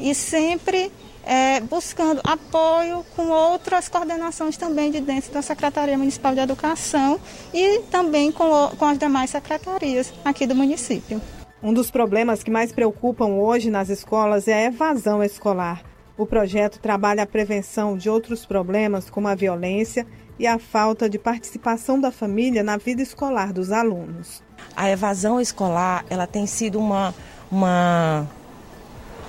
[0.00, 0.90] e sempre
[1.24, 7.20] é, buscando apoio com outras coordenações também de dentro da Secretaria Municipal de Educação
[7.52, 11.20] e também com, com as demais secretarias aqui do município.
[11.62, 15.91] Um dos problemas que mais preocupam hoje nas escolas é a evasão escolar.
[16.16, 20.06] O projeto trabalha a prevenção de outros problemas, como a violência
[20.38, 24.42] e a falta de participação da família na vida escolar dos alunos.
[24.76, 27.14] A evasão escolar ela tem sido uma,
[27.50, 28.28] uma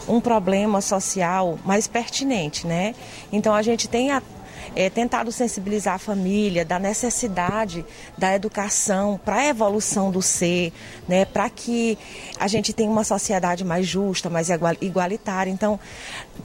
[0.07, 2.93] um problema social mais pertinente, né?
[3.31, 4.11] Então a gente tem
[4.75, 7.85] é, tentado sensibilizar a família da necessidade
[8.17, 10.73] da educação para a evolução do ser,
[11.07, 11.97] né, para que
[12.39, 14.49] a gente tenha uma sociedade mais justa, mais
[14.81, 15.51] igualitária.
[15.51, 15.79] Então,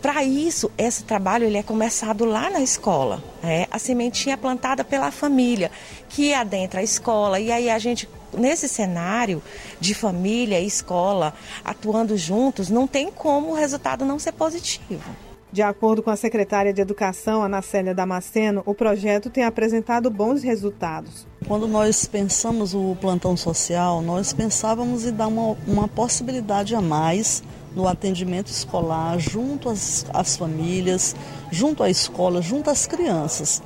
[0.03, 3.23] para isso, esse trabalho ele é começado lá na escola.
[3.43, 3.67] Né?
[3.71, 5.71] A sementinha é plantada pela família,
[6.09, 9.43] que adentra a escola, e aí a gente nesse cenário
[9.81, 15.28] de família e escola atuando juntos, não tem como o resultado não ser positivo.
[15.51, 20.43] De acordo com a secretária de Educação, Ana Célia Damasceno, o projeto tem apresentado bons
[20.43, 21.27] resultados.
[21.47, 27.43] Quando nós pensamos o plantão social, nós pensávamos em dar uma, uma possibilidade a mais
[27.75, 31.17] no atendimento escolar, junto às, às famílias,
[31.51, 33.63] junto à escola, junto às crianças.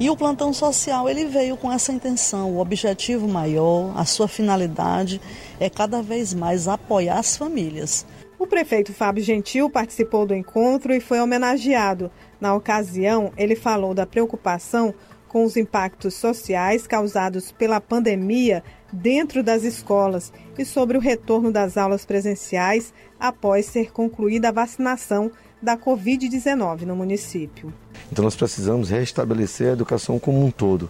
[0.00, 5.20] E o plantão social ele veio com essa intenção, o objetivo maior, a sua finalidade
[5.60, 8.04] é cada vez mais apoiar as famílias.
[8.40, 12.10] O prefeito Fábio Gentil participou do encontro e foi homenageado.
[12.40, 14.94] Na ocasião, ele falou da preocupação
[15.28, 21.76] com os impactos sociais causados pela pandemia dentro das escolas e sobre o retorno das
[21.76, 25.30] aulas presenciais após ser concluída a vacinação
[25.60, 27.70] da Covid-19 no município.
[28.10, 30.88] Então, nós precisamos restabelecer a educação como um todo.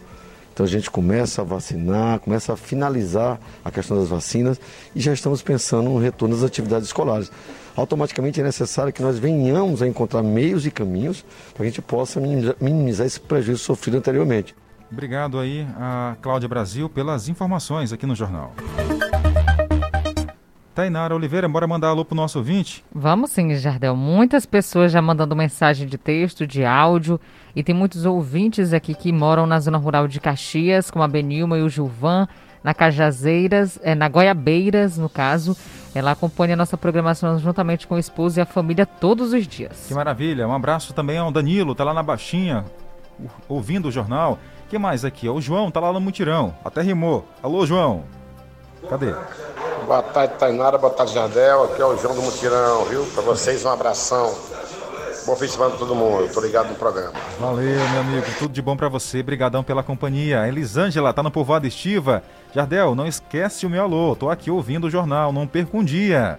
[0.61, 4.61] Então a gente começa a vacinar, começa a finalizar a questão das vacinas
[4.95, 7.33] e já estamos pensando no retorno das atividades escolares.
[7.75, 11.81] Automaticamente é necessário que nós venhamos a encontrar meios e caminhos para que a gente
[11.81, 14.55] possa minimizar esse prejuízo sofrido anteriormente.
[14.93, 18.53] Obrigado aí a Cláudia Brasil pelas informações aqui no jornal.
[20.81, 22.83] Tainara Oliveira, bora mandar alô pro nosso ouvinte?
[22.91, 23.95] Vamos sim, Jardel.
[23.95, 27.21] Muitas pessoas já mandando mensagem de texto, de áudio.
[27.55, 31.59] E tem muitos ouvintes aqui que moram na zona rural de Caxias, como a Benilma
[31.59, 32.27] e o Gilvan,
[32.65, 35.55] na Cajazeiras, é, na Goiabeiras, no caso.
[35.95, 39.85] Ela acompanha a nossa programação juntamente com o esposo e a família todos os dias.
[39.87, 40.49] Que maravilha.
[40.49, 42.65] Um abraço também ao Danilo, tá lá na Baixinha,
[43.47, 44.39] ouvindo o jornal.
[44.71, 45.29] que mais aqui?
[45.29, 46.55] O João tá lá no Mutirão.
[46.65, 47.29] Até rimou.
[47.43, 48.05] Alô, João.
[48.89, 49.15] Cadê?
[49.87, 50.79] Boa tarde, Tainara.
[50.79, 51.65] Boa tarde, Jardel.
[51.65, 53.05] Aqui é o João do Mutirão, viu?
[53.07, 54.35] Pra vocês, um abração.
[55.27, 56.33] Bom fim de semana pra todo mundo.
[56.33, 57.13] Tô ligado no programa.
[57.39, 58.27] Valeu, meu amigo.
[58.39, 59.23] Tudo de bom pra você.
[59.23, 60.49] Brigadão pela companhia.
[60.49, 62.23] Elisângela tá no povoado Estiva.
[62.55, 64.17] Jardel, não esquece o meu alô.
[64.17, 65.33] Tô aqui ouvindo o jornal.
[65.33, 66.39] Não perca um dia.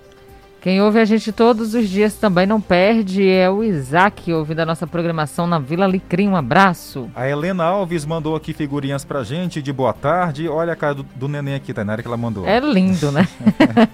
[0.62, 4.66] Quem ouve a gente todos os dias também não perde é o Isaac, ouvindo a
[4.66, 6.28] nossa programação na Vila Licrim.
[6.28, 7.09] Um abraço.
[7.16, 10.47] A Helena Alves mandou aqui figurinhas pra gente de boa tarde.
[10.47, 12.45] Olha a cara do, do neném aqui, Tainara, que ela mandou.
[12.47, 13.28] É lindo, né?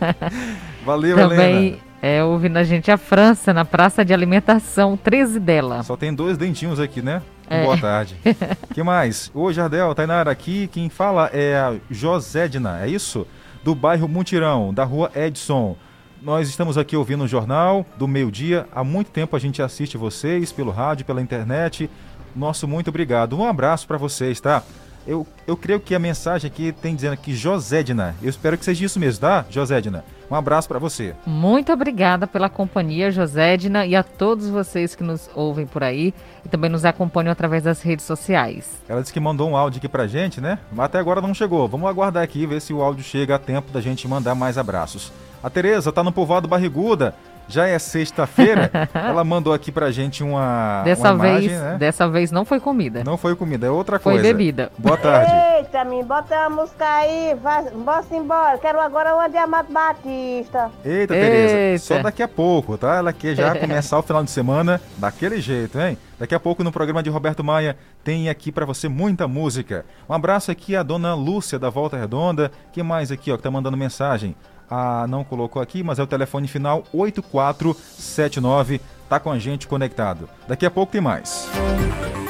[0.85, 1.77] Valeu, também Helena.
[2.01, 5.83] é ouvindo a gente a França, na Praça de Alimentação 13 dela.
[5.83, 7.21] Só tem dois dentinhos aqui, né?
[7.49, 7.63] É.
[7.63, 8.17] Boa tarde.
[8.75, 9.31] que mais?
[9.33, 13.25] Ô, Jardel, Tainara, aqui quem fala é a Josédina, é isso?
[13.63, 15.77] Do bairro Mutirão, da rua Edson.
[16.21, 18.67] Nós estamos aqui ouvindo o jornal do meio-dia.
[18.73, 21.89] Há muito tempo a gente assiste vocês pelo rádio, pela internet.
[22.35, 23.37] Nosso muito obrigado.
[23.37, 24.63] Um abraço para vocês, tá?
[25.07, 28.13] Eu, eu creio que a mensagem aqui tem dizendo aqui Josédina.
[28.21, 29.45] Eu espero que seja isso mesmo, tá?
[29.49, 30.03] Josédina.
[30.29, 31.15] Um abraço para você.
[31.25, 36.49] Muito obrigada pela companhia, Josédina, e a todos vocês que nos ouvem por aí e
[36.49, 38.83] também nos acompanham através das redes sociais.
[38.89, 40.59] Ela disse que mandou um áudio aqui pra gente, né?
[40.73, 41.65] Mas até agora não chegou.
[41.69, 45.13] Vamos aguardar aqui ver se o áudio chega a tempo da gente mandar mais abraços.
[45.41, 47.15] A Tereza tá no povoado Barriguda.
[47.47, 48.69] Já é sexta-feira.
[48.93, 51.77] Ela mandou aqui pra gente uma, Dessa uma vez, imagem, né?
[51.77, 53.03] dessa vez não foi comida.
[53.03, 54.27] Não foi comida, é outra Foi coisa.
[54.27, 54.71] bebida.
[54.77, 55.31] Boa tarde.
[55.57, 58.57] Eita, me bota a música aí, vai, bora embora.
[58.57, 60.71] Quero agora uma de Amado Batista.
[60.83, 61.13] Eita, Eita.
[61.13, 62.95] Tereza, só daqui a pouco, tá?
[62.95, 65.97] Ela quer já começar o final de semana daquele jeito, hein?
[66.19, 69.85] Daqui a pouco no programa de Roberto Maia tem aqui pra você muita música.
[70.09, 72.51] Um abraço aqui à dona Lúcia da Volta Redonda.
[72.73, 74.35] que mais aqui, ó, que tá mandando mensagem?
[74.69, 78.81] Ah, não colocou aqui, mas é o telefone final 8479.
[79.09, 80.27] Tá com a gente conectado.
[80.47, 81.47] Daqui a pouco tem mais.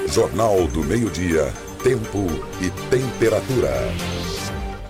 [0.07, 1.51] Jornal do Meio-Dia.
[1.83, 2.27] Tempo
[2.61, 3.71] e temperatura.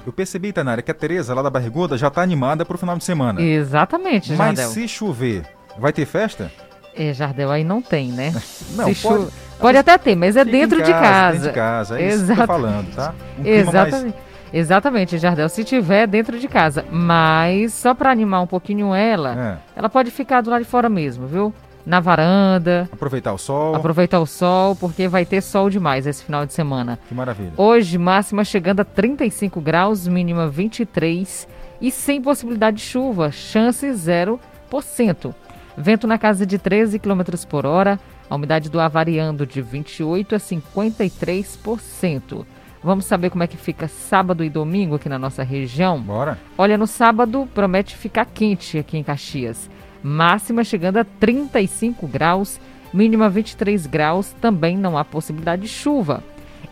[0.05, 3.03] Eu percebi, Tanara, que a Tereza lá da Barriguda já tá animada pro final de
[3.03, 3.41] semana.
[3.41, 4.69] Exatamente, Mas Jardel.
[4.69, 5.43] se chover,
[5.77, 6.49] vai ter festa?
[6.95, 8.33] É, Jardel, aí não tem, né?
[8.75, 9.27] Não, Se pode-
[9.59, 11.31] pode até ter, mas é dentro de casa, casa.
[11.33, 13.13] dentro de casa, é isso que eu tô falando, tá?
[13.37, 14.17] Um clima Exatamente.
[14.53, 15.49] Exatamente, Jardel.
[15.49, 19.79] Se tiver dentro de casa, mas só para animar um pouquinho ela, É.
[19.79, 21.53] ela pode ficar do lado de fora mesmo, viu?
[21.85, 23.73] Na varanda, Aproveitar o sol.
[23.75, 26.99] aproveitar o sol, porque vai ter sol demais esse final de semana.
[27.07, 27.53] Que maravilha.
[27.55, 31.47] Hoje, máxima chegando a 35 graus, mínima 23
[31.79, 35.33] e sem possibilidade de chuva, chance 0%.
[35.77, 37.97] Vento na casa de 13 km por hora,
[38.29, 42.45] a umidade do ar variando de 28 a 53%.
[42.87, 45.99] Vamos saber como é que fica sábado e domingo aqui na nossa região?
[45.99, 46.39] Bora.
[46.57, 49.69] Olha, no sábado promete ficar quente aqui em Caxias.
[50.01, 52.61] Máxima chegando a 35 graus,
[52.93, 56.23] mínima 23 graus, também não há possibilidade de chuva.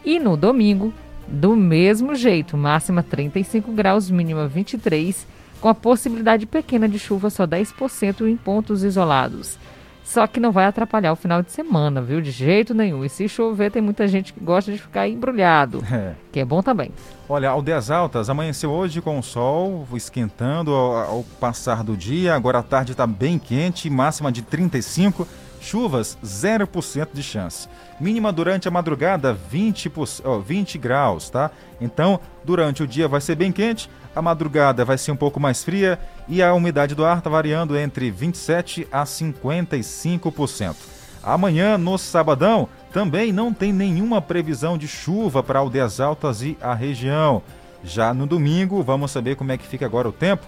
[0.05, 0.93] E no domingo,
[1.28, 5.28] do mesmo jeito, máxima 35 graus, mínima 23,
[5.59, 9.59] com a possibilidade pequena de chuva só 10% em pontos isolados.
[10.06, 12.22] Só que não vai atrapalhar o final de semana, viu?
[12.22, 13.03] De jeito nenhum.
[13.03, 16.14] E se chover, tem muita gente que gosta de ficar embrulhado, É.
[16.32, 16.91] que é bom também.
[17.28, 22.36] Olha, Aldeias Altas amanheceu hoje com o sol esquentando ao, ao passar do dia.
[22.36, 25.28] Agora a tarde está bem quente, máxima de 35.
[25.60, 27.68] Chuvas, 0% de chance.
[27.99, 31.49] Mínima durante a madrugada, 20, por- ó, 20 graus, tá?
[31.82, 35.63] Então, durante o dia vai ser bem quente, a madrugada vai ser um pouco mais
[35.63, 40.76] fria e a umidade do ar está variando entre 27% a 55%.
[41.22, 46.74] Amanhã, no sabadão, também não tem nenhuma previsão de chuva para Aldeias Altas e a
[46.74, 47.41] região.
[47.84, 50.45] Já no domingo, vamos saber como é que fica agora o tempo.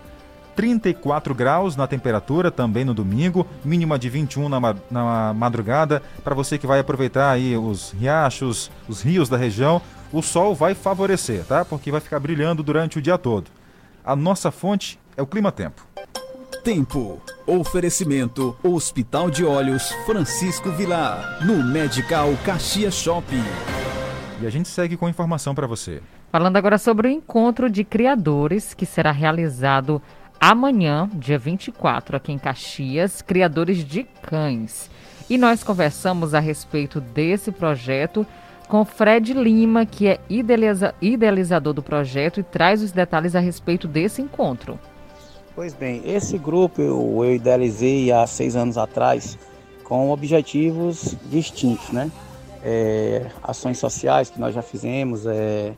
[0.55, 6.01] 34 graus na temperatura também no domingo, mínima de 21 na, na madrugada.
[6.23, 10.73] Para você que vai aproveitar aí os riachos, os rios da região, o sol vai
[10.73, 11.63] favorecer, tá?
[11.63, 13.56] Porque vai ficar brilhando durante o dia todo.
[14.07, 15.85] A nossa fonte é o Clima Tempo.
[16.63, 17.21] Tempo.
[17.45, 21.45] Oferecimento Hospital de Olhos Francisco Vilar.
[21.45, 23.43] No Medical Caxias Shopping.
[24.41, 26.01] E a gente segue com informação para você.
[26.31, 30.01] Falando agora sobre o encontro de criadores que será realizado
[30.39, 34.89] amanhã, dia 24, aqui em Caxias, criadores de cães.
[35.29, 38.25] E nós conversamos a respeito desse projeto
[38.67, 43.87] com Fred Lima, que é idealiza- idealizador do projeto e traz os detalhes a respeito
[43.87, 44.79] desse encontro.
[45.55, 49.37] Pois bem, esse grupo eu, eu idealizei há seis anos atrás
[49.83, 52.11] com objetivos distintos, né?
[52.63, 55.73] É, ações sociais que nós já fizemos, é,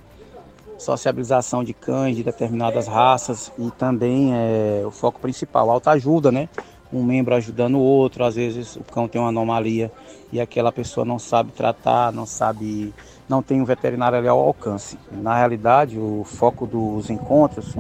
[0.78, 6.50] sociabilização de cães de determinadas raças e também é, o foco principal, autoajuda, né?
[6.92, 9.92] Um membro ajudando o outro, às vezes o cão tem uma anomalia
[10.32, 12.94] e aquela pessoa não sabe tratar, não sabe,
[13.28, 14.98] não tem um veterinário ali ao alcance.
[15.12, 17.76] Na realidade, o foco dos encontros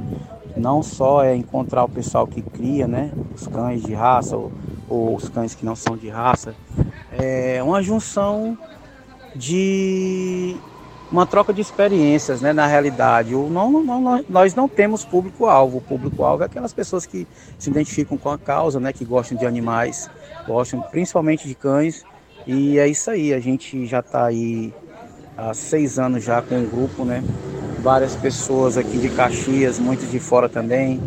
[0.55, 3.11] não só é encontrar o pessoal que cria, né?
[3.33, 4.51] Os cães de raça ou,
[4.87, 6.53] ou os cães que não são de raça,
[7.11, 8.57] é uma junção
[9.35, 10.55] de
[11.11, 13.33] uma troca de experiências, né, na realidade.
[13.33, 15.77] O, não, não, nós não temos público-alvo.
[15.77, 19.45] O público-alvo é aquelas pessoas que se identificam com a causa, né, que gostam de
[19.45, 20.09] animais,
[20.47, 22.03] gostam principalmente de cães.
[22.45, 24.73] E é isso aí, a gente já está aí
[25.37, 27.23] há seis anos já com o um grupo, né?
[27.81, 31.01] Várias pessoas aqui de Caxias, muitos de fora também,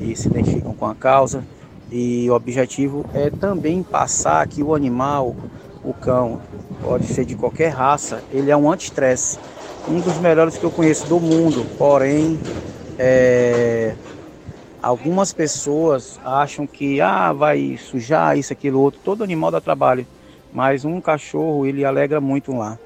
[0.00, 1.42] e se identificam com a causa.
[1.90, 5.34] E o objetivo é também passar que o animal,
[5.84, 6.40] o cão,
[6.82, 9.38] pode ser de qualquer raça, ele é um anti-estresse.
[9.88, 12.38] Um dos melhores que eu conheço do mundo, porém,
[12.98, 13.94] é,
[14.82, 19.00] algumas pessoas acham que ah, vai sujar isso, aquilo, outro.
[19.02, 20.06] Todo animal dá trabalho,
[20.52, 22.78] mas um cachorro ele alegra muito lá,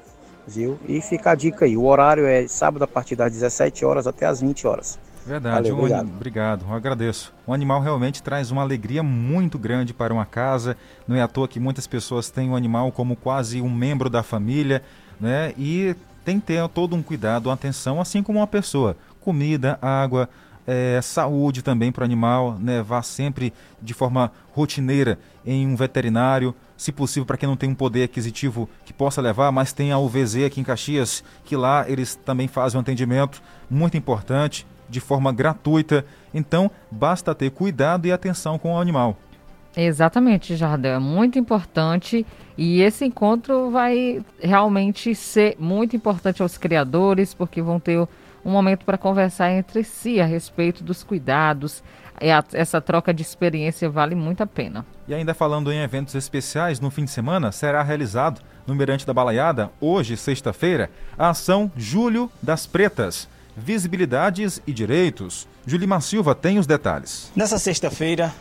[0.47, 0.79] viu?
[0.87, 4.25] E fica a dica aí: o horário é sábado a partir das 17 horas até
[4.25, 4.97] as 20 horas.
[5.25, 6.07] Verdade, Valeu, um, obrigado.
[6.07, 7.33] obrigado, eu agradeço.
[7.47, 10.77] O animal realmente traz uma alegria muito grande para uma casa.
[11.07, 14.21] Não é à toa que muitas pessoas têm o animal como quase um membro da
[14.21, 14.83] família,
[15.19, 15.51] né?
[15.57, 18.95] E tem que ter todo um cuidado, uma atenção, assim como uma pessoa.
[19.19, 20.29] Comida, água,
[20.67, 22.83] é, saúde também para o animal, né?
[22.83, 23.51] Vá sempre
[23.81, 28.69] de forma rotineira em um veterinário, se possível para quem não tem um poder aquisitivo
[28.85, 32.77] que possa levar, mas tem a UVZ aqui em Caxias, que lá eles também fazem
[32.77, 36.05] um atendimento muito importante de forma gratuita.
[36.33, 39.17] Então, basta ter cuidado e atenção com o animal.
[39.77, 40.95] Exatamente, Jardel.
[40.95, 42.25] É muito importante
[42.57, 47.99] e esse encontro vai realmente ser muito importante aos criadores, porque vão ter
[48.43, 51.83] um momento para conversar entre si a respeito dos cuidados.
[52.53, 54.85] Essa troca de experiência vale muito a pena.
[55.05, 59.13] E ainda falando em eventos especiais, no fim de semana será realizado no Mirante da
[59.13, 65.47] Balaiada, hoje, sexta-feira, a ação Julho das Pretas visibilidades e direitos.
[65.65, 67.31] Julimar Silva tem os detalhes.
[67.35, 68.33] Nessa sexta-feira,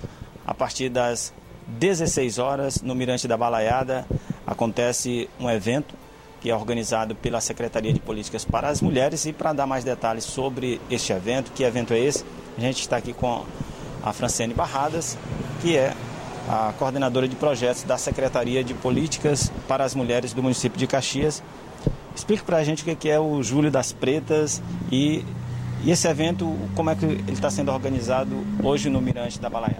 [0.46, 1.32] a partir das
[1.66, 4.06] 16 horas, no Mirante da Balaiada,
[4.46, 5.94] acontece um evento
[6.40, 9.24] que é organizado pela Secretaria de Políticas para as Mulheres.
[9.24, 12.22] E para dar mais detalhes sobre este evento, que evento é esse,
[12.58, 13.46] a gente está aqui com
[14.02, 15.16] a Francene Barradas,
[15.62, 15.94] que é
[16.46, 21.42] a coordenadora de projetos da Secretaria de Políticas para as Mulheres do município de Caxias.
[22.14, 25.24] Explique para a gente o que é o Júlio das Pretas e,
[25.82, 29.78] e esse evento, como é que ele está sendo organizado hoje no Mirante da Balaia.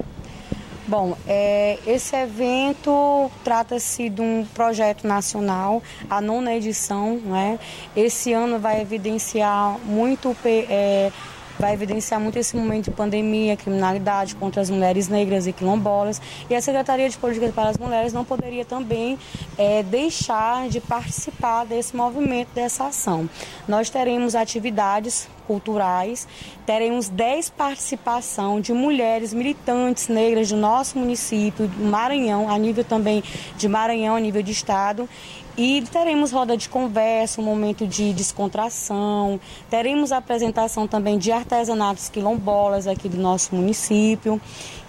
[0.87, 7.59] Bom, é, esse evento trata-se de um projeto nacional, a nona edição, né?
[7.97, 11.11] Esse ano vai evidenciar muito é,
[11.59, 16.21] vai evidenciar muito esse momento de pandemia, criminalidade contra as mulheres negras e quilombolas.
[16.49, 19.19] E a Secretaria de Políticas para as Mulheres não poderia também
[19.59, 23.29] é, deixar de participar desse movimento, dessa ação.
[23.69, 26.27] Nós teremos atividades culturais,
[26.65, 33.23] teremos 10 participação de mulheres militantes negras do nosso município, do Maranhão, a nível também
[33.57, 35.09] de Maranhão, a nível de estado,
[35.57, 39.39] e teremos roda de conversa, um momento de descontração,
[39.71, 44.41] teremos apresentação também de artesanatos quilombolas aqui do nosso município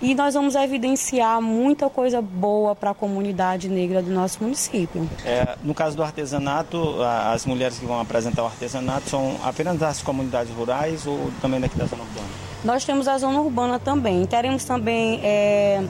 [0.02, 5.10] e nós vamos evidenciar muita coisa boa para a comunidade negra do nosso município.
[5.24, 10.02] É, no caso do artesanato, as mulheres que vão apresentar o artesanato são apenas das
[10.02, 12.28] comunidades rurais ou também daqui da zona urbana?
[12.64, 14.26] Nós temos a zona urbana também.
[14.26, 15.84] Teremos também é,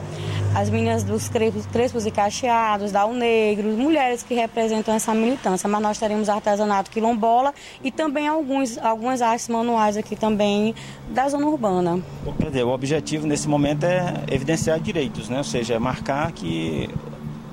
[0.56, 6.00] as meninas dos Crespos e Cacheados, da Negro, mulheres que representam essa militância, mas nós
[6.00, 7.54] teremos artesanato quilombola
[7.84, 10.74] e também alguns, algumas artes manuais aqui também
[11.10, 12.02] da zona urbana.
[12.26, 15.40] O objetivo nesse momento é evidenciar direitos, né?
[15.40, 16.90] ou seja, é marcar que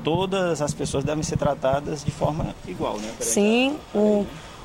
[0.04, 2.98] todas as pessoas devem ser tratadas de forma igual.
[2.98, 3.10] Né?
[3.18, 4.24] Sim, o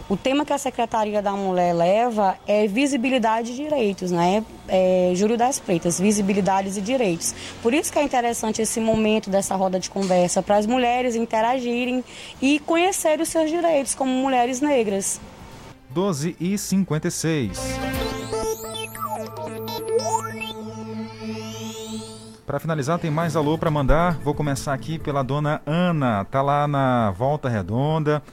[0.10, 4.44] o tema que a Secretaria da Mulher leva é visibilidade de direitos, né?
[4.68, 7.36] É, Júlio das Pretas, visibilidades e direitos.
[7.62, 12.04] Por isso que é interessante esse momento dessa roda de conversa, para as mulheres interagirem
[12.42, 15.20] e conhecerem os seus direitos como mulheres negras.
[15.90, 17.60] 12 e 56.
[22.46, 24.18] Para finalizar, tem mais alô para mandar.
[24.20, 28.24] Vou começar aqui pela dona Ana, tá lá na Volta Redonda.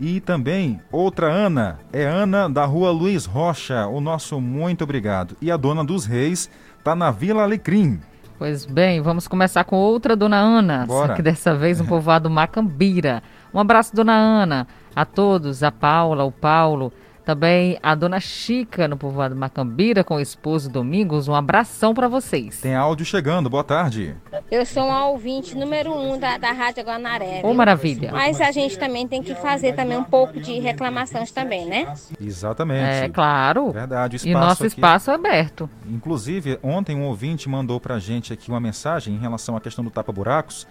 [0.00, 5.36] E também outra Ana, é Ana da rua Luiz Rocha, o nosso muito obrigado.
[5.42, 6.48] E a dona dos Reis
[6.78, 8.00] está na Vila Alecrim.
[8.38, 11.08] Pois bem, vamos começar com outra Dona Ana, Bora.
[11.08, 13.22] só que dessa vez no povoado Macambira.
[13.52, 16.90] Um abraço, Dona Ana, a todos, a Paula, o Paulo,
[17.24, 21.28] também a Dona Chica no povoado Macambira com o esposo Domingos.
[21.28, 22.60] Um abração para vocês.
[22.60, 24.14] Tem áudio chegando, boa tarde.
[24.50, 27.40] Eu sou um ouvinte número um da, da Rádio Guanaré.
[27.42, 27.54] Ô, viu?
[27.54, 28.10] maravilha.
[28.12, 31.92] Mas a gente também tem que fazer também um pouco de reclamações também, né?
[32.20, 33.04] Exatamente.
[33.04, 33.70] É claro.
[33.70, 35.68] Verdade, o E nosso aqui- espaço é aberto.
[35.88, 39.90] Inclusive, ontem um ouvinte mandou pra gente aqui uma mensagem em relação à questão do
[39.90, 40.66] tapa-buracos.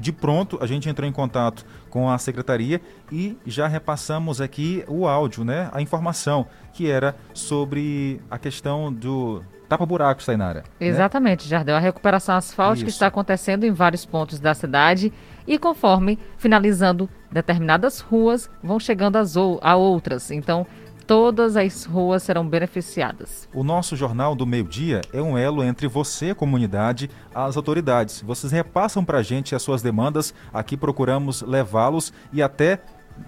[0.00, 2.80] De pronto, a gente entrou em contato com a secretaria
[3.12, 5.68] e já repassamos aqui o áudio, né?
[5.72, 10.60] A informação que era sobre a questão do tapa-buracos, Tainara.
[10.80, 10.86] né?
[10.86, 11.76] Exatamente, Jardel.
[11.76, 12.96] A recuperação asfáltica Isso.
[12.96, 15.12] está acontecendo em vários pontos da cidade
[15.46, 20.30] e conforme finalizando determinadas ruas, vão chegando as ou- a outras.
[20.30, 20.66] Então,
[21.10, 23.48] todas as ruas serão beneficiadas.
[23.52, 28.22] O nosso Jornal do Meio-Dia é um elo entre você, comunidade, as autoridades.
[28.22, 32.78] Vocês repassam para a gente as suas demandas, aqui procuramos levá-los e até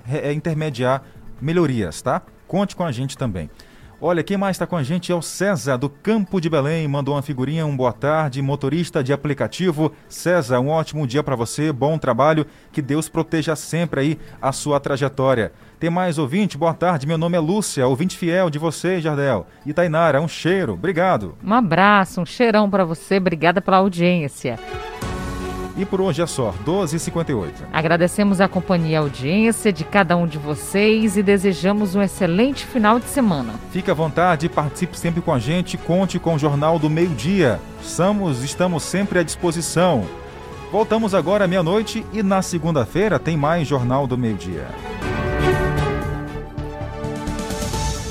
[0.09, 1.03] eh, intermediar
[1.41, 2.23] melhorias, tá?
[2.47, 3.51] Conte com a gente também.
[4.05, 6.89] Olha, quem mais está com a gente é o César, do Campo de Belém.
[6.89, 9.93] Mandou uma figurinha, um boa tarde, motorista de aplicativo.
[10.09, 14.81] César, um ótimo dia para você, bom trabalho, que Deus proteja sempre aí a sua
[14.81, 15.53] trajetória.
[15.79, 16.59] Tem mais ouvinte?
[16.59, 19.47] Boa tarde, meu nome é Lúcia, ouvinte fiel de você, Jardel.
[19.65, 21.37] E Tainara, um cheiro, obrigado.
[21.41, 23.19] Um abraço, um cheirão para você.
[23.19, 24.59] Obrigada pela audiência.
[25.77, 27.51] E por hoje é só, 12h58.
[27.73, 32.99] Agradecemos a companhia e audiência de cada um de vocês e desejamos um excelente final
[32.99, 33.55] de semana.
[33.71, 37.59] Fique à vontade, participe sempre com a gente, conte com o Jornal do Meio Dia.
[37.81, 40.05] Estamos, estamos sempre à disposição.
[40.71, 44.69] Voltamos agora à meia-noite e na segunda-feira tem mais Jornal do Meio Dia.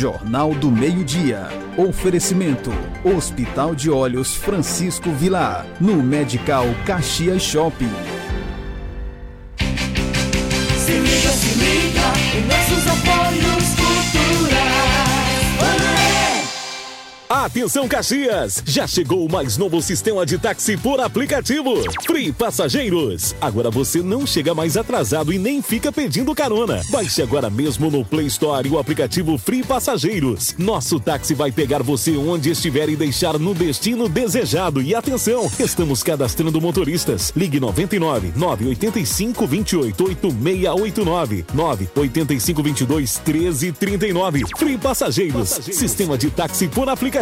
[0.00, 1.46] Jornal do Meio-Dia.
[1.76, 2.70] Oferecimento:
[3.04, 5.66] Hospital de Olhos Francisco Vilar.
[5.78, 7.92] No Medical Caxias Shopping.
[9.58, 11.89] Se liga, se liga
[17.30, 18.60] Atenção Caxias!
[18.66, 21.76] Já chegou o mais novo sistema de táxi por aplicativo.
[22.04, 23.36] Free Passageiros.
[23.40, 26.80] Agora você não chega mais atrasado e nem fica pedindo carona.
[26.90, 30.56] Baixe agora mesmo no Play Store o aplicativo Free Passageiros.
[30.58, 34.82] Nosso táxi vai pegar você onde estiver e deixar no destino desejado.
[34.82, 37.32] E atenção, estamos cadastrando motoristas.
[37.36, 44.42] Ligue 99 985 28 8689 985 22 1339.
[44.58, 45.48] Free Passageiros.
[45.48, 47.19] Sistema de táxi por aplicativo.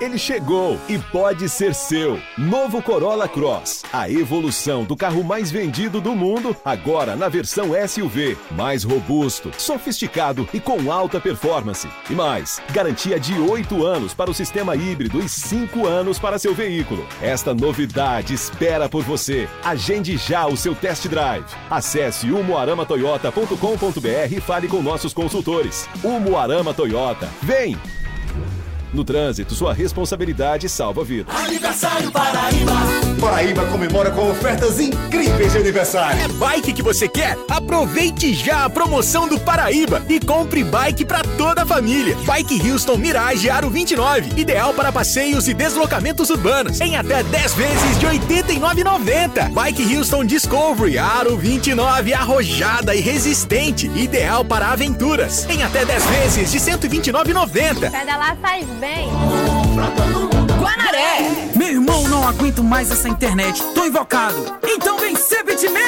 [0.00, 2.20] Ele chegou e pode ser seu.
[2.36, 3.82] Novo Corolla Cross.
[3.90, 8.36] A evolução do carro mais vendido do mundo, agora na versão SUV.
[8.50, 11.88] Mais robusto, sofisticado e com alta performance.
[12.10, 16.54] E mais, garantia de 8 anos para o sistema híbrido e 5 anos para seu
[16.54, 17.06] veículo.
[17.22, 19.48] Esta novidade espera por você.
[19.64, 21.46] Agende já o seu test drive.
[21.70, 25.88] Acesse umuaramatoyota.com.br e fale com nossos consultores.
[26.02, 27.30] Umuarama Toyota.
[27.42, 27.78] Vem!
[28.94, 31.34] No trânsito, sua responsabilidade salva vidas.
[31.34, 32.72] Aniversário Paraíba.
[33.20, 36.22] Paraíba comemora com ofertas incríveis de aniversário.
[36.22, 37.36] É bike que você quer?
[37.48, 42.14] Aproveite já a promoção do Paraíba e compre bike para toda a família.
[42.24, 47.98] Bike Houston Mirage Aro 29, ideal para passeios e deslocamentos urbanos, em até 10 vezes
[47.98, 49.52] de R$ 89,90.
[49.52, 56.52] Bike Houston Discovery Aro 29, arrojada e resistente, ideal para aventuras, em até 10 vezes
[56.52, 57.90] de R$ 129,90.
[57.90, 58.83] Pedalar faz bem.
[60.60, 61.50] Guanaré!
[61.56, 63.62] Meu irmão, não aguento mais essa internet.
[63.74, 64.58] Tô invocado.
[64.62, 65.80] Então vem ser bitmail!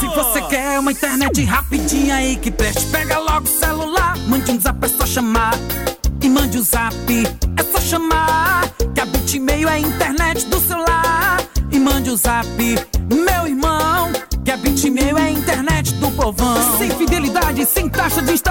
[0.00, 4.16] Se você quer uma internet rapidinha aí que preste, pega logo o celular.
[4.26, 5.54] Mande um zap, é só chamar.
[6.22, 6.94] E mande o zap,
[7.56, 8.68] é só chamar.
[8.94, 11.42] Que a bitmail é a internet do celular.
[11.70, 12.48] E mande o zap,
[13.10, 14.10] meu irmão.
[14.44, 16.78] Que a bitmail é a internet do povão.
[16.78, 18.48] Sem fidelidade, sem taxa de instalação.